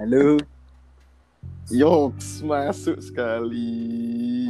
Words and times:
Halo. 0.00 0.40
Yoks 1.68 2.40
masuk 2.40 2.96
sekali. 3.04 4.48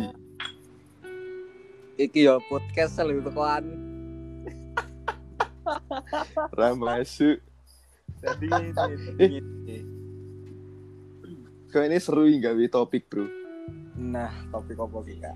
Iki 1.99 2.23
yo 2.23 2.39
podcast 2.47 2.95
lebih 3.03 3.27
tekan. 3.27 3.67
Ram 6.55 6.79
masuk. 6.79 7.43
Jadi 8.23 8.47
Eh. 9.75 9.83
Kau 11.75 11.83
ini 11.83 11.99
seru 11.99 12.31
nggak 12.31 12.55
bi 12.55 12.71
topik 12.71 13.11
bro? 13.11 13.27
Nah, 13.99 14.31
topik 14.55 14.79
apa 14.79 15.03
ki 15.03 15.15
kak? 15.19 15.35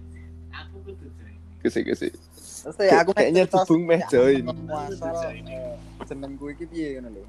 Kese 1.58 1.82
kese. 1.82 2.14
Terus 2.14 2.78
ya 2.86 3.02
aku 3.02 3.18
Kayaknya 3.18 3.50
cerita 3.50 3.66
Cibung 3.66 3.82
meh 3.82 4.02
join. 4.06 4.46
Asal 4.70 5.42
eh, 5.42 5.74
jenengku 6.06 6.54
iki 6.54 6.70
piye 6.70 7.02
ngono 7.02 7.18
lho. 7.18 7.26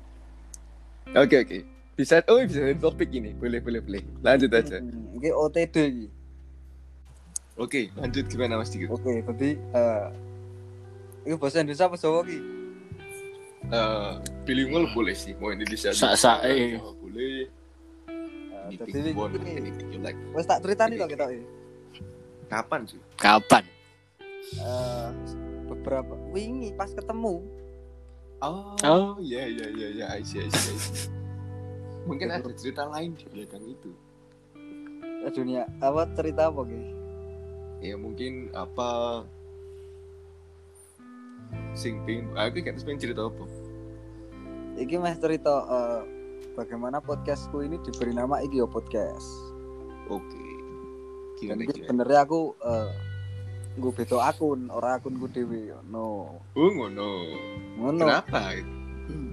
Oke 1.18 1.42
oke. 1.42 1.85
Bisa 1.96 2.20
oh 2.28 2.44
bisa 2.44 2.60
jadi 2.62 2.76
topik 2.76 3.08
ini. 3.10 3.32
Boleh 3.34 3.60
boleh 3.60 3.80
boleh. 3.80 4.04
Lanjut 4.20 4.52
aja. 4.52 4.84
Hmm, 4.84 5.16
Iki 5.16 5.30
OTD 5.32 5.76
iki. 5.82 6.08
Oke 7.56 7.88
lanjut 7.96 8.28
gimana 8.28 8.60
mas 8.60 8.68
Dikit? 8.68 8.92
Oke, 8.92 9.24
berarti 9.24 9.56
eh 9.56 10.06
Iki 11.24 11.40
bahasa 11.40 11.64
Indonesia 11.64 11.88
apa 11.88 11.96
Jawa 11.96 12.20
ki? 12.22 12.40
Eh 13.66 14.12
bilingual 14.44 14.92
boleh 14.92 15.16
sih. 15.16 15.32
Mau 15.40 15.56
Indonesia. 15.56 15.96
Jawa 15.96 16.44
boleh. 17.00 17.48
Eh, 17.48 18.68
Anything 18.68 19.08
Jadi 19.88 19.98
like. 20.04 20.20
wis 20.36 20.44
tak 20.44 20.60
ceritani 20.60 21.00
to 21.00 21.08
kita 21.08 21.32
iki. 21.32 21.46
Kapan 22.46 22.82
sih? 22.84 23.00
Kapan? 23.16 23.64
Eh 24.60 25.10
beberapa 25.66 26.14
wingi 26.30 26.76
pas 26.76 26.92
ketemu 26.92 27.42
Oh, 28.44 28.76
Oh. 28.84 29.16
iya 29.18 29.48
iya 29.48 29.66
iya 29.72 29.88
iya, 29.96 30.06
I 30.12 30.22
Mungkin 32.06 32.30
ada 32.30 32.50
cerita 32.54 32.86
lain 32.86 33.18
di 33.18 33.26
belakang 33.34 33.66
itu. 33.66 33.92
eh, 35.26 35.32
dunia 35.34 35.66
apa 35.82 36.06
cerita 36.14 36.54
apa 36.54 36.62
ki? 36.70 36.82
Ya 37.82 37.98
mungkin 37.98 38.54
apa 38.54 39.22
sing 41.74 41.98
ping 42.06 42.30
aku 42.38 42.62
kan 42.62 42.78
pengen 42.78 43.02
cerita 43.02 43.26
apa? 43.26 43.46
Iki 44.78 44.96
mah 45.02 45.18
cerita 45.18 45.54
eh, 45.66 46.02
bagaimana 46.54 47.02
podcastku 47.02 47.66
ini 47.66 47.82
diberi 47.82 48.14
nama 48.14 48.38
iki 48.46 48.62
yo 48.62 48.70
podcast. 48.70 49.26
Oke. 50.14 50.46
Gimana 51.42 51.66
Jadi 51.66 51.74
gimana? 51.74 51.86
sebenarnya 51.90 52.20
aku 52.22 52.42
eh 52.62 52.90
gue 53.76 53.92
beda 53.92 54.18
akun, 54.32 54.72
ora 54.72 55.02
akunku 55.02 55.26
dhewe. 55.34 55.74
No. 55.90 56.38
Oh 56.54 56.70
ngono. 56.70 57.10
Ngono. 57.82 57.98
Kenapa? 58.08 58.56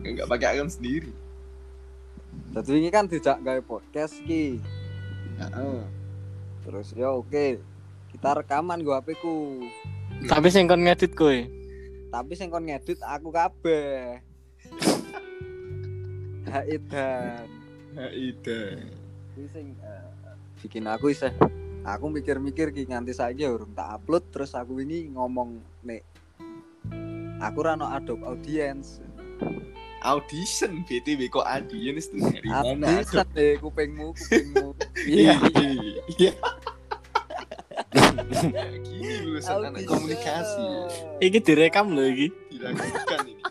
Enggak 0.08 0.26
pakai 0.26 0.56
akun 0.56 0.72
sendiri. 0.72 1.12
Jadi 2.52 2.70
ini 2.78 2.88
kan 2.92 3.08
dijak 3.08 3.40
gawe 3.40 3.60
podcast 3.64 4.20
ki. 4.28 4.60
Heeh. 5.40 5.78
Terus 6.62 6.92
ya 6.92 7.12
oke. 7.12 7.60
Kita 8.12 8.44
rekaman 8.44 8.84
gue 8.84 8.92
HP 8.92 9.16
ku. 9.18 9.64
Tapi 10.28 10.48
sing 10.52 10.68
kon 10.68 10.84
ngedit 10.84 11.16
kowe. 11.16 11.38
Tapi 12.12 12.32
sing 12.36 12.52
kon 12.52 12.68
ngedit 12.68 13.00
aku 13.00 13.32
kabeh. 13.32 14.20
Haidan. 16.52 17.48
Haida. 17.96 18.60
Kuwi 19.32 19.48
sing 19.48 19.66
eh, 19.80 20.04
bikin 20.60 20.84
aku 20.88 21.12
isih 21.12 21.32
aku 21.82 22.06
mikir-mikir 22.12 22.70
ki 22.70 22.86
nganti 22.86 23.16
saiki 23.16 23.42
ya 23.42 23.50
urung 23.50 23.74
tak 23.74 24.00
upload 24.00 24.24
terus 24.30 24.54
aku 24.54 24.78
ini 24.78 25.10
ngomong 25.10 25.58
nek 25.82 26.04
aku 27.42 27.58
rano 27.64 27.90
Adobe 27.90 28.22
Audience. 28.22 29.02
Audition 30.02 30.82
BTW 30.82 31.30
kok 31.30 31.46
audience 31.46 32.10
tuh 32.10 32.18
dari 32.26 32.50
mana? 32.50 32.98
Audition 33.00 33.26
deh 33.32 33.54
kupingmu, 33.58 34.10
kupingmu. 34.18 34.66
Iya. 35.08 35.38
Iya. 36.10 36.32
Gini 38.82 39.14
lulusan 39.22 39.70
anak 39.70 39.86
komunikasi. 39.86 40.66
Iki 41.22 41.38
direkam 41.40 41.94
lho 41.94 42.04
iki. 42.08 42.26
dilakukan 42.50 43.20
ini. 43.26 43.42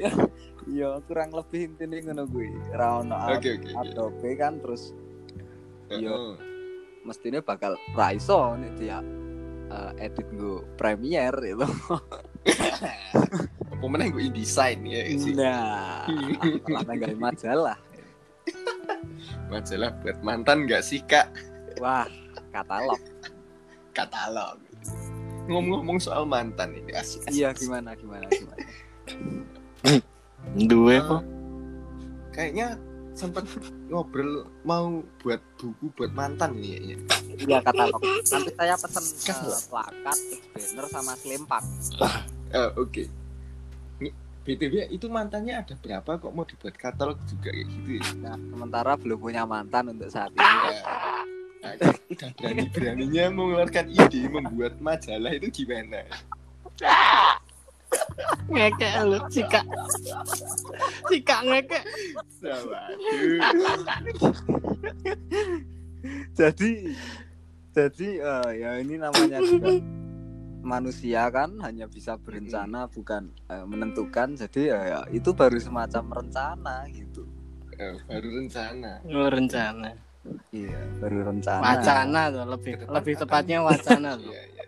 Iya, 0.70 1.02
kurang 1.02 1.34
lebih 1.34 1.66
intinya 1.66 1.98
ngono 1.98 2.30
kuwi. 2.30 2.46
Ra 2.70 3.02
ono 3.02 3.18
Oke 3.34 3.58
oke. 3.58 3.74
Adobe 3.74 4.30
kan 4.38 4.62
terus 4.62 4.94
Iya. 5.90 6.14
Heeh. 6.14 6.34
mestinya 7.02 7.42
bakal 7.42 7.74
ra 7.90 8.14
iso 8.14 8.54
nek 8.54 8.78
dia 8.78 9.02
eh, 9.66 10.06
edit 10.06 10.30
gue 10.30 10.62
Premiere 10.78 11.42
itu. 11.42 11.66
Apa 13.80 13.88
meneh 13.88 14.12
gue 14.12 14.28
desain 14.28 14.76
ya 14.84 15.08
sih. 15.16 15.32
Nah, 15.32 16.04
lah 16.68 16.84
nanggal 16.84 17.16
majalah. 17.16 17.80
Majalah 19.48 19.96
buat 20.04 20.20
mantan 20.20 20.68
gak 20.68 20.84
sih 20.84 21.00
kak? 21.08 21.32
Wah, 21.80 22.04
katalog. 22.52 23.00
Katalog. 23.96 24.60
Ngomong-ngomong 25.48 25.96
soal 25.96 26.28
mantan 26.28 26.76
ini 26.76 26.92
asik. 26.92 27.24
asik, 27.24 27.32
Iya, 27.32 27.56
gimana 27.56 27.96
gimana 27.96 28.28
gimana. 28.28 28.60
Duwe 30.60 31.00
kok. 31.00 31.24
Kayaknya 32.36 32.76
sempat 33.16 33.48
ngobrol 33.88 34.44
mau 34.62 35.00
buat 35.24 35.40
buku 35.56 35.88
buat 35.96 36.12
mantan 36.12 36.52
ini 36.60 36.68
kayaknya. 36.68 36.96
Iya, 37.48 37.58
katalog. 37.64 38.00
Nanti 38.04 38.50
saya 38.60 38.74
pesen 38.76 39.04
eh, 39.08 39.60
plakat, 39.72 40.18
banner 40.52 40.86
sama 40.92 41.12
selempang. 41.16 41.64
Eh, 42.52 42.70
Oke. 42.76 43.08
Ini 43.08 43.19
BTW 44.40 44.88
itu 44.88 45.06
mantannya 45.12 45.60
ada 45.60 45.74
berapa 45.76 46.16
kok 46.16 46.32
mau 46.32 46.48
dibuat 46.48 46.74
katalog 46.80 47.20
juga 47.28 47.52
kayak 47.52 47.66
gitu 47.68 47.90
ya? 48.00 48.04
Nah, 48.24 48.36
sementara 48.40 48.92
belum 48.96 49.18
punya 49.20 49.44
mantan 49.44 49.92
untuk 49.92 50.08
saat 50.08 50.32
ini. 50.32 50.40
Ya. 50.40 50.82
Nah, 51.60 51.72
udah 52.08 52.30
berani-beraninya 52.40 53.24
mengeluarkan 53.36 53.86
ide 53.92 54.32
membuat 54.32 54.80
majalah 54.80 55.32
itu 55.36 55.48
gimana? 55.52 56.08
Ngekek 58.48 58.92
lu 59.04 59.18
sikak. 59.28 59.66
Sikak 61.12 61.40
ngekek. 61.44 61.84
Waduh. 62.40 63.40
jadi 66.32 66.70
jadi 67.76 68.08
eh, 68.24 68.50
ya 68.56 68.70
ini 68.80 68.96
namanya 68.96 69.38
juga 69.44 69.99
manusia 70.60 71.28
kan 71.28 71.56
hanya 71.60 71.84
bisa 71.84 72.14
berencana 72.14 72.86
bukan 72.86 73.28
eh, 73.46 73.64
menentukan 73.64 74.36
jadi 74.36 74.62
ya, 74.66 74.80
ya 74.86 75.00
itu 75.10 75.30
baru 75.30 75.56
semacam 75.56 76.04
rencana 76.14 76.84
gitu 76.88 77.24
Eh, 77.72 77.96
baru 78.04 78.28
rencana. 78.36 79.00
Oh, 79.02 79.24
rencana. 79.26 79.96
iya 80.52 80.84
baru 81.00 81.24
rencana 81.26 81.64
Wacana 81.64 82.22
tuh 82.28 82.44
lebih 82.46 82.72
lebih 82.84 83.14
tepatnya 83.16 83.58
wacana 83.60 84.10
loh. 84.14 84.28
Iya, 84.36 84.42
iya. 84.44 84.64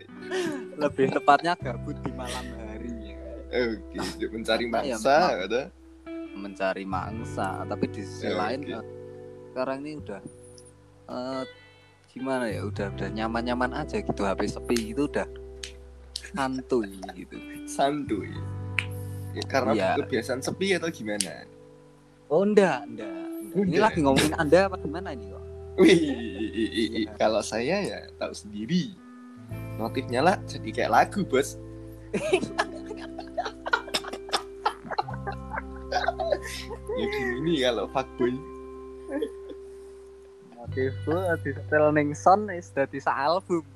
lebih 0.75 1.05
tepatnya 1.11 1.53
gabut 1.53 1.93
di 1.99 2.09
malam 2.09 2.41
hari 2.57 2.89
ya. 3.05 3.17
Oke, 3.53 4.01
untuk 4.01 4.29
mencari 4.33 4.65
Ya, 4.65 4.71
mangsa, 4.97 5.13
mak- 5.19 5.41
ada. 5.45 5.61
mencari 6.33 6.83
mangsa 6.83 7.61
tapi 7.63 7.85
di 7.87 8.01
sisi 8.01 8.25
Ya, 8.25 8.33
lain 8.35 8.59
oke. 8.63 8.73
eh, 8.73 8.85
sekarang 9.45 9.77
ini 9.79 9.91
udah 10.01 10.21
eh, 11.05 11.43
gimana 12.09 12.45
ya 12.47 12.61
udah 12.63 12.87
udah 12.89 13.09
nyaman 13.11 13.43
nyaman 13.43 13.71
aja 13.75 13.97
gitu 13.99 14.21
HP 14.23 14.41
sepi 14.47 14.77
itu 14.89 15.05
udah 15.05 15.27
santuy 16.33 16.89
gitu 17.15 17.37
Santuy. 17.63 18.29
Ya, 19.33 19.41
karena 19.47 19.71
Iya. 19.73 19.89
kebiasaan 19.97 20.41
sepi 20.41 20.73
atau 20.73 20.89
gimana? 20.89 21.45
Oh 22.27 22.41
enggak, 22.41 22.85
enggak. 22.85 23.09
enggak. 23.09 23.65
Ini 23.65 23.77
lagi 23.79 23.99
ngomongin 24.01 24.33
Anda 24.35 24.67
apa 24.67 24.77
gimana 24.77 25.09
ini 25.09 25.29
kok? 25.29 25.41
Wih, 25.73 25.89
i- 25.89 26.53
i- 26.53 26.91
i- 27.01 27.09
kalau 27.15 27.41
saya 27.41 27.81
ya 27.81 27.97
tahu 28.15 28.29
sendiri. 28.29 28.93
Motifnya 29.75 30.21
lah 30.21 30.35
jadi 30.45 30.69
kayak 30.69 30.91
lagu, 30.91 31.25
Bos. 31.25 31.57
ya 36.93 37.05
gini 37.07 37.37
nih 37.43 37.57
kalau 37.63 37.85
fuckboy. 37.89 38.33
Motifku 40.53 41.13
di 41.41 41.51
setel 41.51 41.85
ning 41.91 42.09
son 42.13 42.47
wis 42.47 42.69
dadi 42.69 42.97
sak 42.97 43.17
album. 43.17 43.63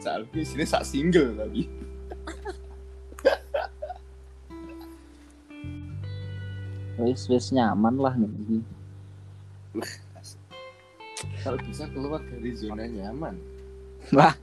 Soal 0.00 0.24
di 0.32 0.42
sini 0.42 0.64
sak 0.64 0.84
single 0.84 1.36
tapi. 1.36 1.68
Wis 7.00 7.28
wis 7.28 7.52
nyaman 7.52 7.96
lah 7.96 8.14
nih. 8.16 8.60
Kalau 11.40 11.58
bisa 11.64 11.88
keluar 11.92 12.20
dari 12.24 12.52
zona 12.56 12.84
nyaman. 12.84 13.36
Wah, 14.12 14.36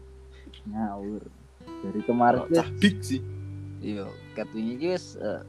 ngawur. 0.66 1.26
Dari 1.86 2.02
kemarin 2.06 2.42
wis 2.50 2.58
cabik 2.58 2.96
sih. 3.02 3.22
iya, 3.78 4.10
iki 4.58 4.90
wis 4.90 5.14
eh, 5.22 5.42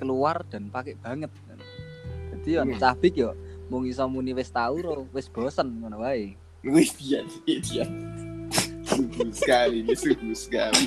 keluar 0.00 0.40
dan 0.48 0.72
pakai 0.72 0.96
banget. 0.96 1.28
Jadi 2.32 2.48
yo 2.56 2.62
Iya. 2.64 2.76
cabik 2.80 3.14
yo 3.16 3.36
mung 3.68 3.84
iso 3.84 4.04
muni 4.08 4.32
wis 4.32 4.48
tau 4.48 4.76
wis 5.12 5.28
bosen 5.28 5.68
ngono 5.84 6.00
wae. 6.00 6.36
Wih, 6.60 6.92
dia, 7.00 7.24
dia, 7.44 7.56
dia. 7.60 7.84
Sungguh 9.00 9.32
sekali, 9.32 9.76
ini 9.80 9.94
sungguh 9.96 10.36
sekali. 10.36 10.84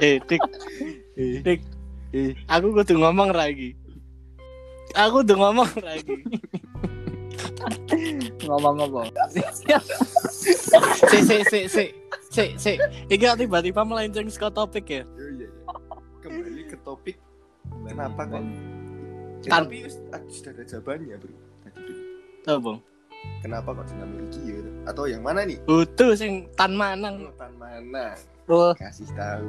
Eh, 0.00 0.16
tik. 0.24 0.40
Tik. 1.44 1.60
Ih, 2.16 2.32
Aku 2.48 2.72
kudu 2.72 2.96
ngomong 2.96 3.36
lagi. 3.36 3.76
Aku 4.96 5.20
kudu 5.20 5.36
ngomong 5.36 5.68
lagi. 5.84 6.16
ngomong 8.48 8.76
apa? 8.80 9.00
Si 9.28 11.18
si 11.20 11.36
si 11.44 11.60
si 11.68 11.84
si 12.32 12.44
si. 12.56 12.72
Kok 13.12 13.36
tiba-tiba 13.36 13.84
melenceng 13.84 14.32
ke 14.32 14.48
topik 14.48 14.88
ya. 14.88 15.04
Oh, 15.04 15.20
iya, 15.36 15.44
iya. 15.44 15.48
Kembali 16.24 16.62
ke 16.64 16.76
topik 16.80 17.20
kenapa 17.84 18.24
kok? 18.24 18.40
Tapi 19.44 19.76
ah, 20.16 20.22
sudah 20.32 20.52
ada 20.56 20.62
jawabannya 20.64 21.16
bro. 21.20 21.34
Tadi 21.60 21.92
bro. 22.64 22.95
Tuh. 23.26 23.42
Kenapa 23.42 23.68
kok 23.74 23.86
dengan 23.86 24.08
miliki 24.10 24.40
ya? 24.42 24.58
Atau 24.86 25.04
yang 25.06 25.22
mana 25.22 25.42
nih? 25.42 25.58
Butuh 25.66 26.14
sing 26.14 26.46
tan 26.54 26.74
manang. 26.74 27.30
Tan 27.34 27.52
mana? 27.54 28.14
Tuh, 28.46 28.74
Kasih 28.74 29.06
tahu. 29.14 29.46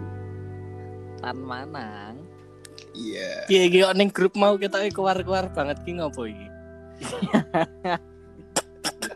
tan 1.17 1.37
manang. 1.39 2.15
Iya. 2.93 3.45
Piye 3.45 3.61
iki 3.69 3.81
kok 3.81 3.93
ning 3.97 4.09
grup 4.09 4.33
mau 4.33 4.53
kita 4.53 4.81
keluar-keluar 4.89 5.49
banget 5.49 5.77
ki 5.81 5.97
ngopo 5.97 6.25
iki? 6.25 6.47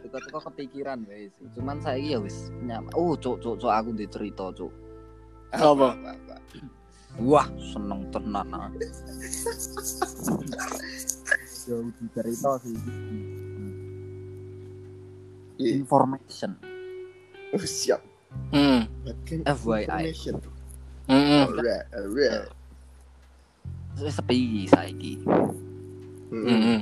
Itu 0.02 0.18
kok 0.18 0.44
kepikiran 0.50 1.06
guys. 1.06 1.34
Cuman 1.54 1.78
saya 1.82 1.98
ya 1.98 2.18
wis 2.18 2.50
nyam. 2.62 2.90
Oh, 2.94 3.14
cuk 3.14 3.38
cuk 3.38 3.58
cuk 3.58 3.70
aku 3.70 3.94
dicerita, 3.94 4.50
cuk. 4.54 4.74
Apa? 5.54 5.94
Wah, 7.22 7.46
seneng 7.74 8.08
tenan. 8.10 8.48
ah. 8.50 8.70
Jauh 11.62 11.94
dicerita 12.02 12.58
sih. 12.66 12.74
Iya. 15.62 15.78
Information. 15.78 16.58
Oh, 17.54 17.62
siap. 17.62 18.02
Hmm. 18.50 18.90
FYI. 19.46 19.86
information. 19.86 20.36
Heeh. 21.06 21.44
Alright, 21.46 21.86
alright. 21.94 22.50
Sepi 24.02 24.66
saiki. 24.66 25.22
Hmm. 26.34 26.48
Heeh. 26.50 26.80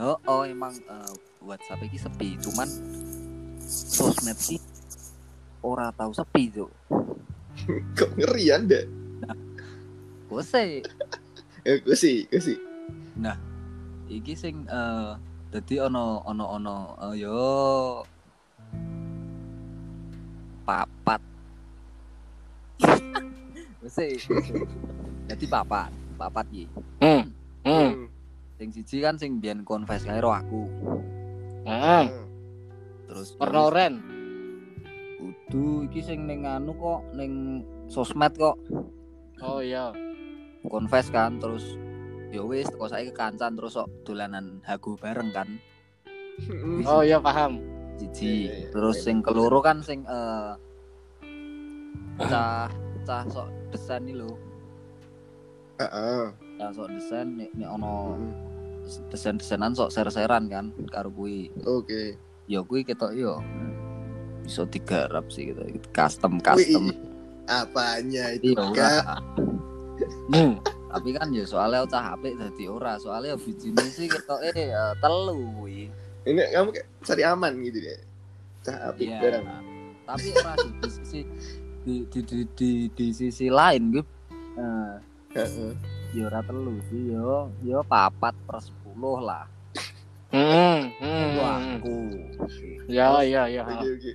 Oh, 0.00 0.16
oh 0.26 0.42
emang 0.42 0.74
eh, 0.74 1.12
WhatsApp 1.44 1.84
iki 1.86 2.00
sepi, 2.00 2.34
cuman 2.40 2.66
sosmed 3.60 4.38
sih 4.40 4.58
ora 5.60 5.92
tahu 5.92 6.10
sepi 6.10 6.48
tuh. 6.50 6.72
Kok 7.98 8.10
ngeri 8.16 8.48
anda? 8.50 8.80
Gue 10.26 10.40
sih, 10.40 10.80
gue 11.66 11.96
sih, 11.98 12.24
gue 12.32 12.40
sih. 12.42 12.58
iki 14.10 14.34
sing 14.34 14.64
eh 14.66 15.12
dadi 15.50 15.82
ono 15.82 16.22
ono 16.22 16.44
ono 16.46 16.76
eh, 17.10 17.14
yo 17.18 17.42
papat. 20.62 21.18
Wes 23.82 23.90
sih. 23.90 24.14
Dadi 25.26 25.46
papat, 25.50 25.90
papat 26.14 26.46
iki. 26.54 26.64
Hmm. 27.02 27.34
Hmm. 27.66 28.06
Sing 28.62 28.70
siji 28.70 29.02
kan 29.02 29.18
sing 29.18 29.42
biyen 29.42 29.66
confess 29.66 30.06
karo 30.06 30.30
aku. 30.30 30.70
Heeh. 31.66 32.04
Terus 33.10 33.34
Warna 33.42 33.60
oren. 33.66 33.94
kudu 35.20 35.84
iki 35.90 36.00
sing 36.00 36.24
ning 36.24 36.48
anu 36.48 36.72
kok 36.78 37.02
ning 37.18 37.66
sosmed 37.90 38.32
kok. 38.38 38.54
Oh 39.42 39.58
iya. 39.58 39.90
confess 40.60 41.08
kan 41.08 41.40
terus 41.40 41.64
ya 42.30 42.42
wis 42.46 42.66
teko 42.70 42.86
saiki 42.86 43.10
kekancan 43.10 43.58
terus 43.58 43.74
kok 43.74 43.90
dolanan 44.06 44.62
hago 44.66 44.94
bareng 44.96 45.30
kan. 45.34 45.48
Oh 46.86 47.02
iya 47.04 47.20
paham. 47.20 47.60
siji 48.00 48.24
Iya, 48.24 48.32
iya, 48.32 48.52
iya. 48.64 48.68
terus 48.72 48.96
sing 49.04 49.20
keloro 49.20 49.60
kan 49.60 49.84
sing 49.84 50.00
eh 50.08 50.52
cah 52.24 52.68
cah 53.04 53.22
sok 53.28 53.48
desain 53.72 54.08
iki 54.08 54.16
lho 54.16 54.32
Heeh. 55.76 56.24
cah 56.56 56.70
sok 56.72 56.88
desain 56.96 57.28
nek 57.36 57.52
nek 57.52 57.68
ono 57.68 58.16
desain-desainan 59.12 59.76
sok 59.76 59.92
ser-seran 59.92 60.48
kan 60.48 60.72
karo 60.88 61.12
kuwi 61.12 61.52
Oke. 61.68 62.16
ya 62.48 62.64
kuwi 62.64 62.88
ketok 62.88 63.12
yo 63.12 63.44
iso 64.48 64.64
digarap 64.64 65.28
sih 65.28 65.52
gitu 65.52 65.60
custom 65.92 66.40
Wih, 66.40 66.44
custom 66.48 66.84
Apanya 67.50 68.30
itu, 68.38 68.54
iya 68.54 68.62
Kak? 68.70 69.18
Hmm. 70.30 70.54
Tapi 70.90 71.08
kan 71.12 71.30
ya 71.30 71.44
soalnya 71.44 71.86
cah 71.86 72.12
apik 72.12 72.34
dadi 72.34 72.66
ora 72.66 72.94
soalnya 72.96 73.34
bijine 73.34 73.84
sih 73.86 74.06
ketok 74.06 74.42
eh 74.50 74.70
telu 74.98 75.38
kuwi 75.56 75.86
Ini 76.20 76.52
kamu 76.52 76.68
kayak 76.70 76.86
cari 77.00 77.22
aman 77.24 77.52
gitu 77.62 77.78
deh. 77.80 78.00
Cah 78.60 78.92
Iya. 78.94 79.18
barang. 79.18 79.44
Tapi 80.04 80.26
ora 80.34 80.52
sih 80.54 80.70
di 80.74 80.88
sisi 80.90 81.20
di 81.80 81.94
di 82.04 82.20
di 82.20 82.38
di, 82.52 82.70
di 82.90 83.06
sisi 83.10 83.46
lain 83.48 83.82
gue 83.90 84.04
Heeh. 85.30 85.72
ya 86.12 86.26
ora 86.26 86.42
telu 86.42 86.76
sih 86.84 87.08
yo 87.08 87.48
yo 87.62 87.80
papat 87.82 88.34
per 88.44 88.58
sepuluh 88.58 89.16
lah 89.18 89.46
Hmm. 90.28 90.90
itu 90.94 91.40
Hmm. 91.40 91.58
aku 91.80 91.96
Ya 92.86 93.18
ya 93.22 93.46
ya. 93.46 93.62
Oke, 93.64 93.88
oke. 93.88 94.12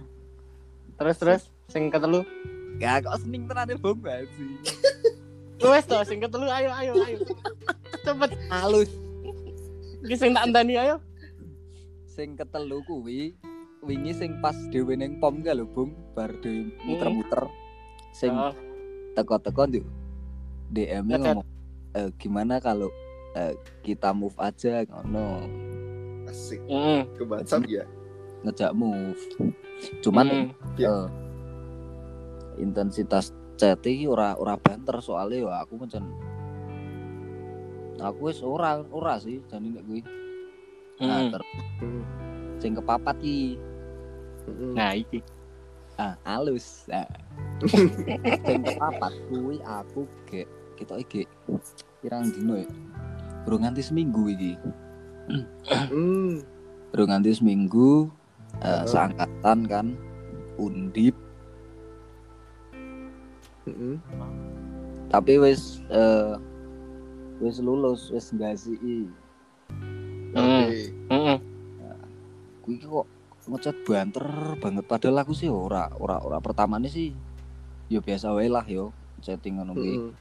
Terus 0.96 1.16
terus 1.18 1.42
sing 1.68 1.88
ketelu. 1.90 2.22
ya 2.76 3.00
kok 3.00 3.16
sening 3.18 3.48
tenan 3.48 3.66
ya 3.66 3.76
bom 3.76 3.96
banget 3.96 4.28
sih 5.56 5.66
Wes 5.66 5.86
to 5.86 5.96
sing 6.04 6.20
ketelu 6.20 6.46
ayo 6.46 6.70
ayo 6.74 6.94
ayo. 7.02 7.18
Cepet. 8.02 8.32
halus 8.48 8.92
Iki 10.02 10.16
sing 10.16 10.32
tak 10.32 10.46
andani 10.46 10.76
ayo. 10.76 10.98
sing 12.06 12.34
ketelu 12.34 12.80
kuwi 12.82 13.36
wingi 13.82 14.12
sing 14.12 14.40
pas 14.40 14.56
dhewe 14.70 14.94
ning 14.94 15.20
pom 15.20 15.40
ka 15.40 15.52
lho 15.52 15.68
bom 15.68 15.92
bar 16.12 16.32
dhewe 16.38 16.72
muter-muter 16.82 17.44
sing 18.12 18.32
Oh. 18.32 18.56
teko-teko 19.14 19.64
nduk 19.66 19.86
DM 20.68 21.06
ngomong 21.10 21.44
"Eh, 21.92 22.10
gimana 22.16 22.58
kalau 22.58 22.88
eh, 23.34 23.52
kita 23.82 24.12
move 24.12 24.36
aja 24.38 24.84
ngono 24.86 25.44
Asik. 26.26 26.58
Heeh. 26.66 27.04
Ke 27.14 27.24
WhatsApp 27.24 27.64
ya. 27.66 27.84
ngejak 28.42 28.72
move 28.72 29.20
cuman 30.00 30.26
Hmm. 30.26 30.48
Ya. 30.76 30.88
eh, 30.90 31.06
intensitas 32.58 33.36
chat 33.56 33.80
iki 33.82 34.06
ora 34.06 34.36
ora 34.36 34.56
banter 34.56 35.00
soalnya 35.00 35.48
ya 35.48 35.56
aku 35.64 35.74
mencen 35.80 36.04
aku 37.98 38.28
wis 38.28 38.40
ora 38.40 38.84
ora 38.86 39.16
sih 39.18 39.40
jane 39.48 39.72
nek 39.72 39.84
kuwi 39.84 40.02
nah 40.96 41.20
Hmm. 41.20 41.32
terus 41.32 41.50
Hmm. 41.80 42.04
sing 42.60 42.72
kepapat 42.74 43.16
ki 43.20 43.60
Hmm. 44.46 44.78
Nah 44.78 44.94
iki. 44.94 45.20
ah 45.98 46.14
halus 46.22 46.86
nah. 46.86 47.08
sing 48.46 48.62
kepapat 48.62 49.14
kuwi 49.28 49.58
aku 49.64 50.04
gek 50.28 50.46
kita 50.76 51.00
iki 51.00 51.24
pirang 52.00 52.30
dino 52.30 52.60
ya 52.60 52.68
Baru 53.46 53.58
nganti 53.58 53.82
seminggu 53.82 54.28
iki 54.30 54.54
Hmm. 55.90 56.44
Baru 56.92 57.04
nganti 57.08 57.32
seminggu 57.34 58.12
eh, 58.60 58.68
Heeh. 58.68 58.84
seangkatan 58.86 59.60
kan 59.66 59.88
undip 60.56 61.16
Hmm. 63.66 63.98
tapi 65.08 65.38
wis 65.38 65.82
eh, 65.90 66.34
wis 67.40 67.58
lulus 67.60 68.10
wis 68.10 68.30
nggasi 68.32 68.78
Hmm. 70.36 70.68
Oke. 70.68 70.92
Heeh. 71.10 71.38
kuwi 72.60 72.76
ki 72.76 72.86
kok 72.86 73.08
ngechat 73.46 73.78
banter 73.86 74.26
banget 74.58 74.84
padahal 74.84 75.22
aku 75.22 75.32
sih 75.32 75.48
ora 75.48 75.88
ora 75.96 76.18
ora 76.20 76.42
pertamane 76.42 76.90
sih 76.90 77.14
yo 77.88 78.02
biasa 78.02 78.34
wae 78.34 78.50
lah 78.50 78.66
yo 78.66 78.90
chatting 79.22 79.62
ngono 79.62 79.74
kuwi 79.74 79.96
Hmm. 79.96 80.14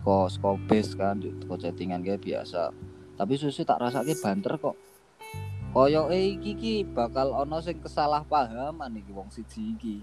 kok 0.00 0.28
skopes 0.32 0.92
kan 0.94 1.18
kok 1.20 1.56
chattingan 1.56 2.00
kayak 2.00 2.20
biasa 2.20 2.68
tapi 3.16 3.36
susu 3.36 3.64
tak 3.64 3.80
rasake 3.80 4.16
banter 4.20 4.56
kok 4.56 4.76
koyo 5.72 6.08
eh 6.08 6.36
iki 6.36 6.52
ki 6.56 6.74
bakal 6.92 7.32
ono 7.32 7.60
sing 7.60 7.80
kesalahpahaman 7.80 8.96
iki 8.96 9.12
wong 9.12 9.28
siji 9.32 9.76
iki 9.76 9.96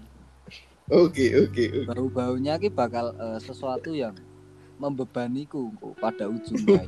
Oke, 0.88 1.26
oke, 1.36 1.64
oke. 1.84 1.88
bau-baunya 1.92 2.56
ki 2.56 2.72
bakal 2.72 3.12
eh, 3.12 3.38
sesuatu 3.44 3.92
yang 3.92 4.16
membebaniku 4.80 5.68
kok 5.76 5.94
pada 6.00 6.30
ujungnya 6.30 6.86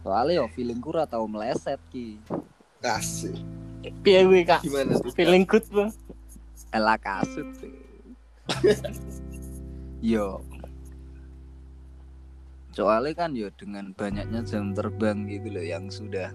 soalnya 0.00 0.42
yo 0.42 0.46
feelingku 0.54 0.90
ora 0.90 1.04
tau 1.04 1.26
meleset 1.26 1.78
ki 1.92 2.18
Asik. 2.82 3.38
Piye 4.02 4.26
kuwi, 4.26 4.42
Kak? 4.42 4.66
Gimana 4.66 4.98
tuh? 4.98 5.14
Feeling 5.14 5.46
good, 5.46 5.62
Bang. 5.70 5.94
Ela 6.74 6.98
kasut 6.98 7.46
yo 10.02 10.42
soalnya 12.72 13.12
kan 13.14 13.30
yo 13.38 13.52
dengan 13.54 13.94
banyaknya 13.94 14.42
jam 14.42 14.74
terbang 14.74 15.28
gitu 15.30 15.48
loh 15.52 15.64
yang 15.64 15.86
sudah 15.92 16.34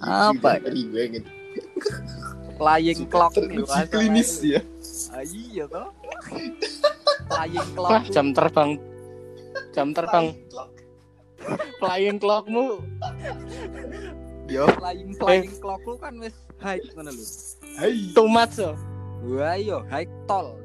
Apa 0.00 0.56
ya? 0.60 1.20
Flying 2.60 3.08
clock 3.08 3.32
Teruji 3.32 3.56
gitu, 3.64 3.88
klinis 3.88 4.30
ya. 4.44 4.60
ah, 5.16 5.24
iya 5.24 5.64
toh 5.64 5.88
flying 7.32 7.68
clock 7.72 7.90
Wah, 7.90 8.04
jam 8.12 8.26
terbang. 8.36 8.70
Jam 9.72 9.88
terbang 9.96 10.26
flying 11.80 12.18
clockmu 12.20 12.84
yo 14.50 14.66
flying 14.76 15.10
flying 15.16 15.48
clock 15.62 15.80
lu 15.86 15.96
kan 15.96 16.14
wis 16.20 16.36
high 16.60 16.82
ngono 16.92 17.10
lho 17.14 17.24
Hai. 17.80 18.12
too 18.12 18.28
much 18.28 18.58
so. 18.58 18.76
wah 19.24 19.56
yo 19.56 19.80
high 19.88 20.08
tol 20.28 20.58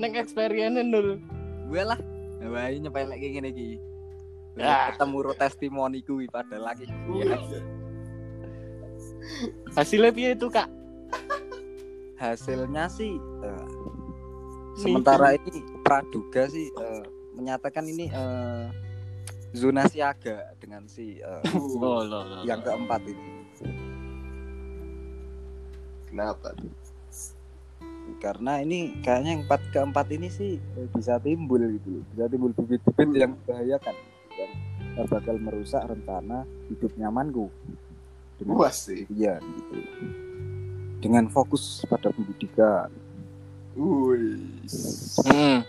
neng 0.00 0.16
experience 0.16 0.80
nul. 0.80 1.20
gue 1.68 1.82
lah 1.84 2.00
Wah, 2.40 2.72
nyepelek 2.72 3.20
kayak 3.20 3.32
gini 3.36 3.50
ki. 3.52 3.68
Ya. 4.56 4.96
Ketemu 4.96 5.36
testimoni 5.36 6.00
kuwi 6.00 6.24
padahal 6.24 6.72
lagi. 6.72 6.88
Iya. 6.88 7.36
Hasilnya 9.76 10.10
piye 10.12 10.30
itu 10.34 10.46
kak? 10.50 10.68
Hasilnya 12.20 12.86
sih 12.92 13.16
eh, 13.18 13.66
sementara 14.76 15.34
ini 15.36 15.64
praduga 15.80 16.48
sih 16.52 16.68
eh, 16.68 17.04
menyatakan 17.36 17.84
ini 17.88 18.12
eh, 18.12 18.66
zona 19.56 19.88
siaga 19.88 20.54
dengan 20.60 20.86
si 20.86 21.18
eh, 21.18 21.42
Oh, 21.80 22.04
lo, 22.04 22.20
lo, 22.22 22.42
yang 22.46 22.60
keempat 22.62 23.02
ini. 23.08 23.28
Kenapa? 26.10 26.52
Karena 28.18 28.58
ini 28.60 28.98
kayaknya 29.00 29.38
yang 29.38 29.42
empat 29.46 29.62
keempat 29.70 30.06
ini 30.10 30.28
sih 30.28 30.58
bisa 30.92 31.22
timbul 31.22 31.62
gitu, 31.78 32.02
bisa 32.10 32.26
timbul 32.26 32.50
bibit-bibit 32.52 33.10
yang 33.14 33.32
membahayakan 33.38 33.94
dan 34.34 34.50
eh, 34.98 35.06
bakal 35.06 35.36
merusak 35.38 35.86
rencana 35.86 36.44
hidup 36.68 36.90
nyamanku. 36.98 37.46
Dengan 38.40 38.56
Puas 38.56 38.88
sih. 38.88 39.04
Iya 39.12 39.36
gitu. 39.36 39.76
Dengan 41.04 41.28
fokus 41.28 41.84
pada 41.84 42.08
pendidikan. 42.08 42.88
Wih. 43.76 44.40
Hmm. 45.28 45.60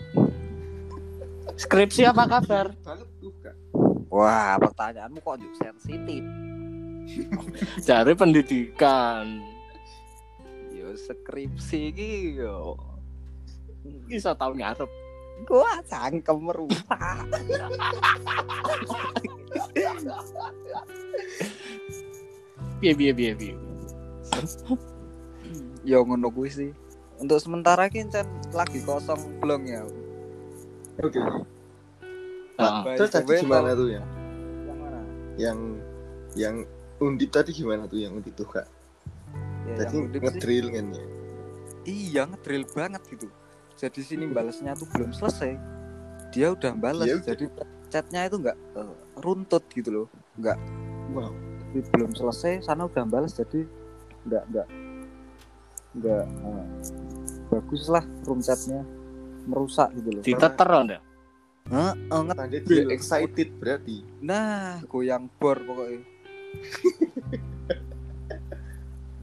Skripsi 1.60 2.08
apa 2.08 2.24
kabar? 2.32 2.72
Wah, 4.08 4.56
pertanyaanmu 4.60 5.20
kok 5.20 5.40
juga 5.40 5.56
sensitif. 5.68 6.24
Cari 7.88 8.14
pendidikan. 8.16 9.44
Yo 10.72 10.96
skripsi 10.96 11.92
iki 11.92 12.40
yo. 12.40 12.80
Bisa 14.08 14.32
tahu 14.32 14.56
ngarep. 14.56 14.88
Gua 15.44 15.84
cangkem 15.84 16.40
merusak. 16.40 16.88
Piye 22.82 22.94
piye 22.98 23.12
piye 23.14 23.32
piye. 23.38 23.54
Yo 25.86 26.02
ngono 26.02 26.30
kuwi 26.30 26.50
sih. 26.50 26.72
Untuk 27.22 27.38
sementara 27.38 27.86
ki 27.86 28.10
Cen, 28.10 28.26
lagi 28.50 28.82
kosong 28.82 29.38
belum 29.38 29.62
ya. 29.64 29.86
Oke. 30.98 31.22
Ah. 32.58 32.82
By 32.82 32.98
Terus 32.98 33.14
the 33.14 33.22
tadi 33.22 33.42
gimana 33.42 33.74
tuh 33.74 33.88
ya? 33.90 34.02
Yang 34.02 34.78
mana? 34.78 35.00
Yang 35.38 35.58
yang 36.34 36.56
undip 36.98 37.30
tadi 37.30 37.54
gimana 37.54 37.86
tuh 37.86 37.98
yang 37.98 38.18
undip 38.18 38.34
tuh 38.34 38.46
kak? 38.46 38.66
Ya, 39.66 39.86
Tadi 39.86 39.96
ngedrill 40.10 40.68
kan 40.74 40.86
ya? 40.90 41.06
iya 41.82 42.22
ngedrill 42.26 42.66
banget 42.70 43.02
gitu. 43.10 43.30
Jadi 43.78 44.02
sini 44.02 44.26
balasnya 44.30 44.74
tuh 44.74 44.86
belum 44.90 45.10
selesai. 45.10 45.58
Dia 46.30 46.54
udah 46.54 46.74
balas, 46.74 47.06
udah- 47.10 47.26
jadi 47.26 47.46
chatnya 47.90 48.30
itu 48.30 48.38
nggak 48.38 48.58
eh, 48.78 48.94
runtut 49.18 49.64
gitu 49.74 49.90
loh. 49.90 50.08
Nggak 50.38 50.58
Wow. 51.12 51.34
Jadi 51.72 51.88
belum 51.96 52.12
selesai, 52.12 52.68
sana 52.68 52.86
udah 52.86 53.08
balas 53.08 53.32
jadi 53.32 53.64
nggak 54.28 54.44
nggak 54.52 54.68
nggak 55.98 56.24
eh, 56.28 56.66
bagus 57.48 57.84
lah 57.88 58.04
room 58.28 58.44
chatnya 58.44 58.84
merusak 59.48 59.90
gitu 59.96 60.10
loh. 60.20 60.24
Diteter 60.24 60.70
Anda. 60.70 61.00
Heeh, 61.72 61.94
Tanda 62.12 62.34
dia 62.52 62.62
ngedrill. 62.62 62.92
excited 62.92 63.50
berarti. 63.58 64.04
Nah, 64.20 64.84
goyang 64.92 65.32
bor 65.40 65.56
pokoknya. 65.56 66.04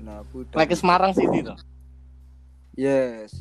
nah, 0.05 0.25
aku 0.25 0.49
udah 0.49 0.57
Lagi 0.57 0.75
Semarang 0.75 1.13
City 1.13 1.45
tuh. 1.45 1.59
Yes. 2.79 3.37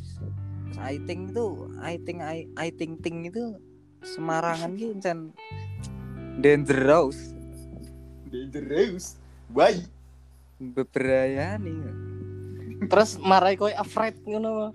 I 0.78 1.00
think 1.08 1.34
itu, 1.34 1.72
I 1.82 1.98
think 2.04 2.20
I, 2.22 2.46
I 2.60 2.70
think 2.70 3.02
ting 3.02 3.26
itu 3.26 3.58
Semarangan 4.06 4.78
ki 4.78 4.94
encen 4.94 5.34
dangerous, 6.38 7.34
Dangerous. 8.28 9.16
Why? 9.48 9.80
beberayani. 10.58 11.78
Terus 12.90 13.18
marai 13.22 13.54
koy 13.58 13.74
afraid 13.78 14.18
ngono. 14.26 14.74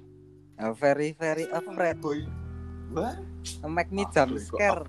Uh, 0.55 0.73
very 0.79 1.11
very 1.19 1.51
afraid. 1.51 1.99
Boy. 1.99 2.23
Wah. 2.95 3.19
Make 3.67 3.91
me 3.91 4.07
jump 4.15 4.39
scare. 4.39 4.87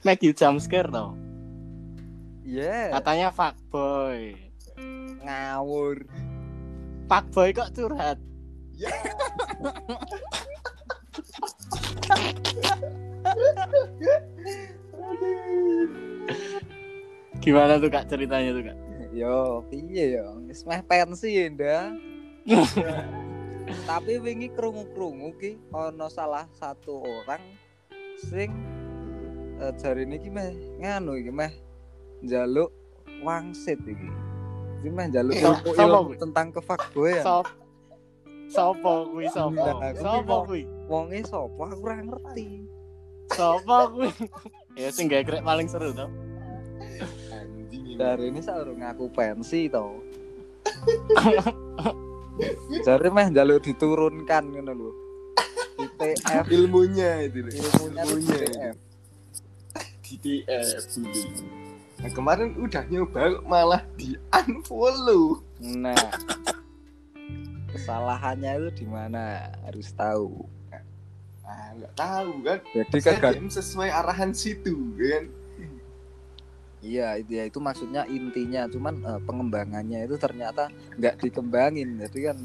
Make 0.00 0.24
you 0.24 0.32
jump 0.32 0.60
scare 0.64 0.88
tau. 0.88 1.12
Yeah, 2.44 2.92
Katanya 3.00 3.32
fuckboy. 3.32 4.36
ngawur. 5.24 6.04
Fuckboy 7.08 7.52
kok 7.52 7.72
curhat. 7.72 8.18
Ya. 8.76 8.92
Gimana 17.44 17.76
tuh 17.76 17.92
kak 17.92 18.08
ceritanya 18.08 18.56
tuh 18.56 18.64
kak? 18.64 18.78
Yo, 19.12 19.60
piye 19.68 20.16
yo? 20.16 20.40
Wis 20.48 20.64
meh 20.64 20.80
pensi 20.80 21.44
nda. 21.52 21.92
Tapi 23.88 24.16
wingi 24.16 24.48
krungu-krungu 24.56 25.36
ki 25.36 25.60
ana 25.76 26.08
salah 26.08 26.48
satu 26.56 27.04
orang 27.04 27.44
sing 28.16 28.48
uh, 29.60 29.76
jarine 29.76 30.16
iki 30.16 30.32
meh 30.32 30.56
nganu 30.80 31.20
iki 31.20 31.28
meh 31.28 31.52
njaluk 32.24 32.72
wangsit 33.20 33.76
iki. 33.84 34.08
Iki 34.80 34.88
meh 34.88 35.04
njaluk 35.12 35.36
ilmu, 35.36 35.68
ilmu 35.76 36.12
tentang 36.16 36.48
kefakboyan. 36.48 37.20
Sop. 37.20 37.46
Sopo 38.48 39.12
kuwi 39.12 39.28
sopo? 39.28 39.84
Sopo 40.00 40.34
ki 40.48 40.48
kuwi? 40.48 40.62
Wonge 40.88 41.20
sapa 41.28 41.64
aku 41.76 41.84
ora 41.84 42.00
ngerti. 42.00 42.64
Sopo 43.36 43.76
kuwi? 44.00 44.08
Ya 44.74 44.90
sing 44.90 45.06
krek 45.06 45.44
paling 45.46 45.70
seru 45.70 45.94
tau. 45.94 46.10
Dari 47.94 48.30
ini 48.30 48.40
saurung 48.42 48.82
ngaku 48.82 49.06
pensi 49.14 49.70
to. 49.70 50.02
Jare 52.86 53.08
meh 53.14 53.26
njaluk 53.30 53.62
diturunkan 53.62 54.42
ngono 54.50 54.72
lho. 54.74 54.90
Di 55.74 55.86
TF 55.94 56.46
ilmunya 56.50 57.26
itu 57.26 57.46
ilmunya 57.46 58.02
Ilmunya 58.02 58.36
TF. 58.42 58.76
di 60.04 60.14
TF 60.18 60.82
dulu. 60.94 61.20
Nah, 61.94 62.10
kemarin 62.12 62.50
udah 62.60 62.84
nyoba 62.90 63.40
malah 63.46 63.82
di 63.96 64.18
unfollow. 64.28 65.40
Nah, 65.62 65.96
kesalahannya 67.70 68.50
itu 68.60 68.84
di 68.84 68.86
mana 68.86 69.54
harus 69.64 69.88
tahu. 69.94 70.44
Ah, 71.44 71.76
nggak 71.76 71.94
tahu 71.94 72.32
kan. 72.42 72.58
Jadi 72.72 72.98
Saya 73.00 73.32
DM 73.32 73.48
sesuai 73.48 73.90
arahan 73.92 74.32
situ 74.32 74.74
kan. 74.96 75.24
Iya 76.84 77.08
itu 77.16 77.32
ya 77.40 77.44
itu 77.48 77.58
maksudnya 77.58 78.04
intinya 78.04 78.68
cuman 78.68 78.94
eh, 79.00 79.20
pengembangannya 79.24 80.04
itu 80.04 80.20
ternyata 80.20 80.68
nggak 81.00 81.24
dikembangin 81.24 81.96
jadi 82.04 82.30
kan 82.30 82.38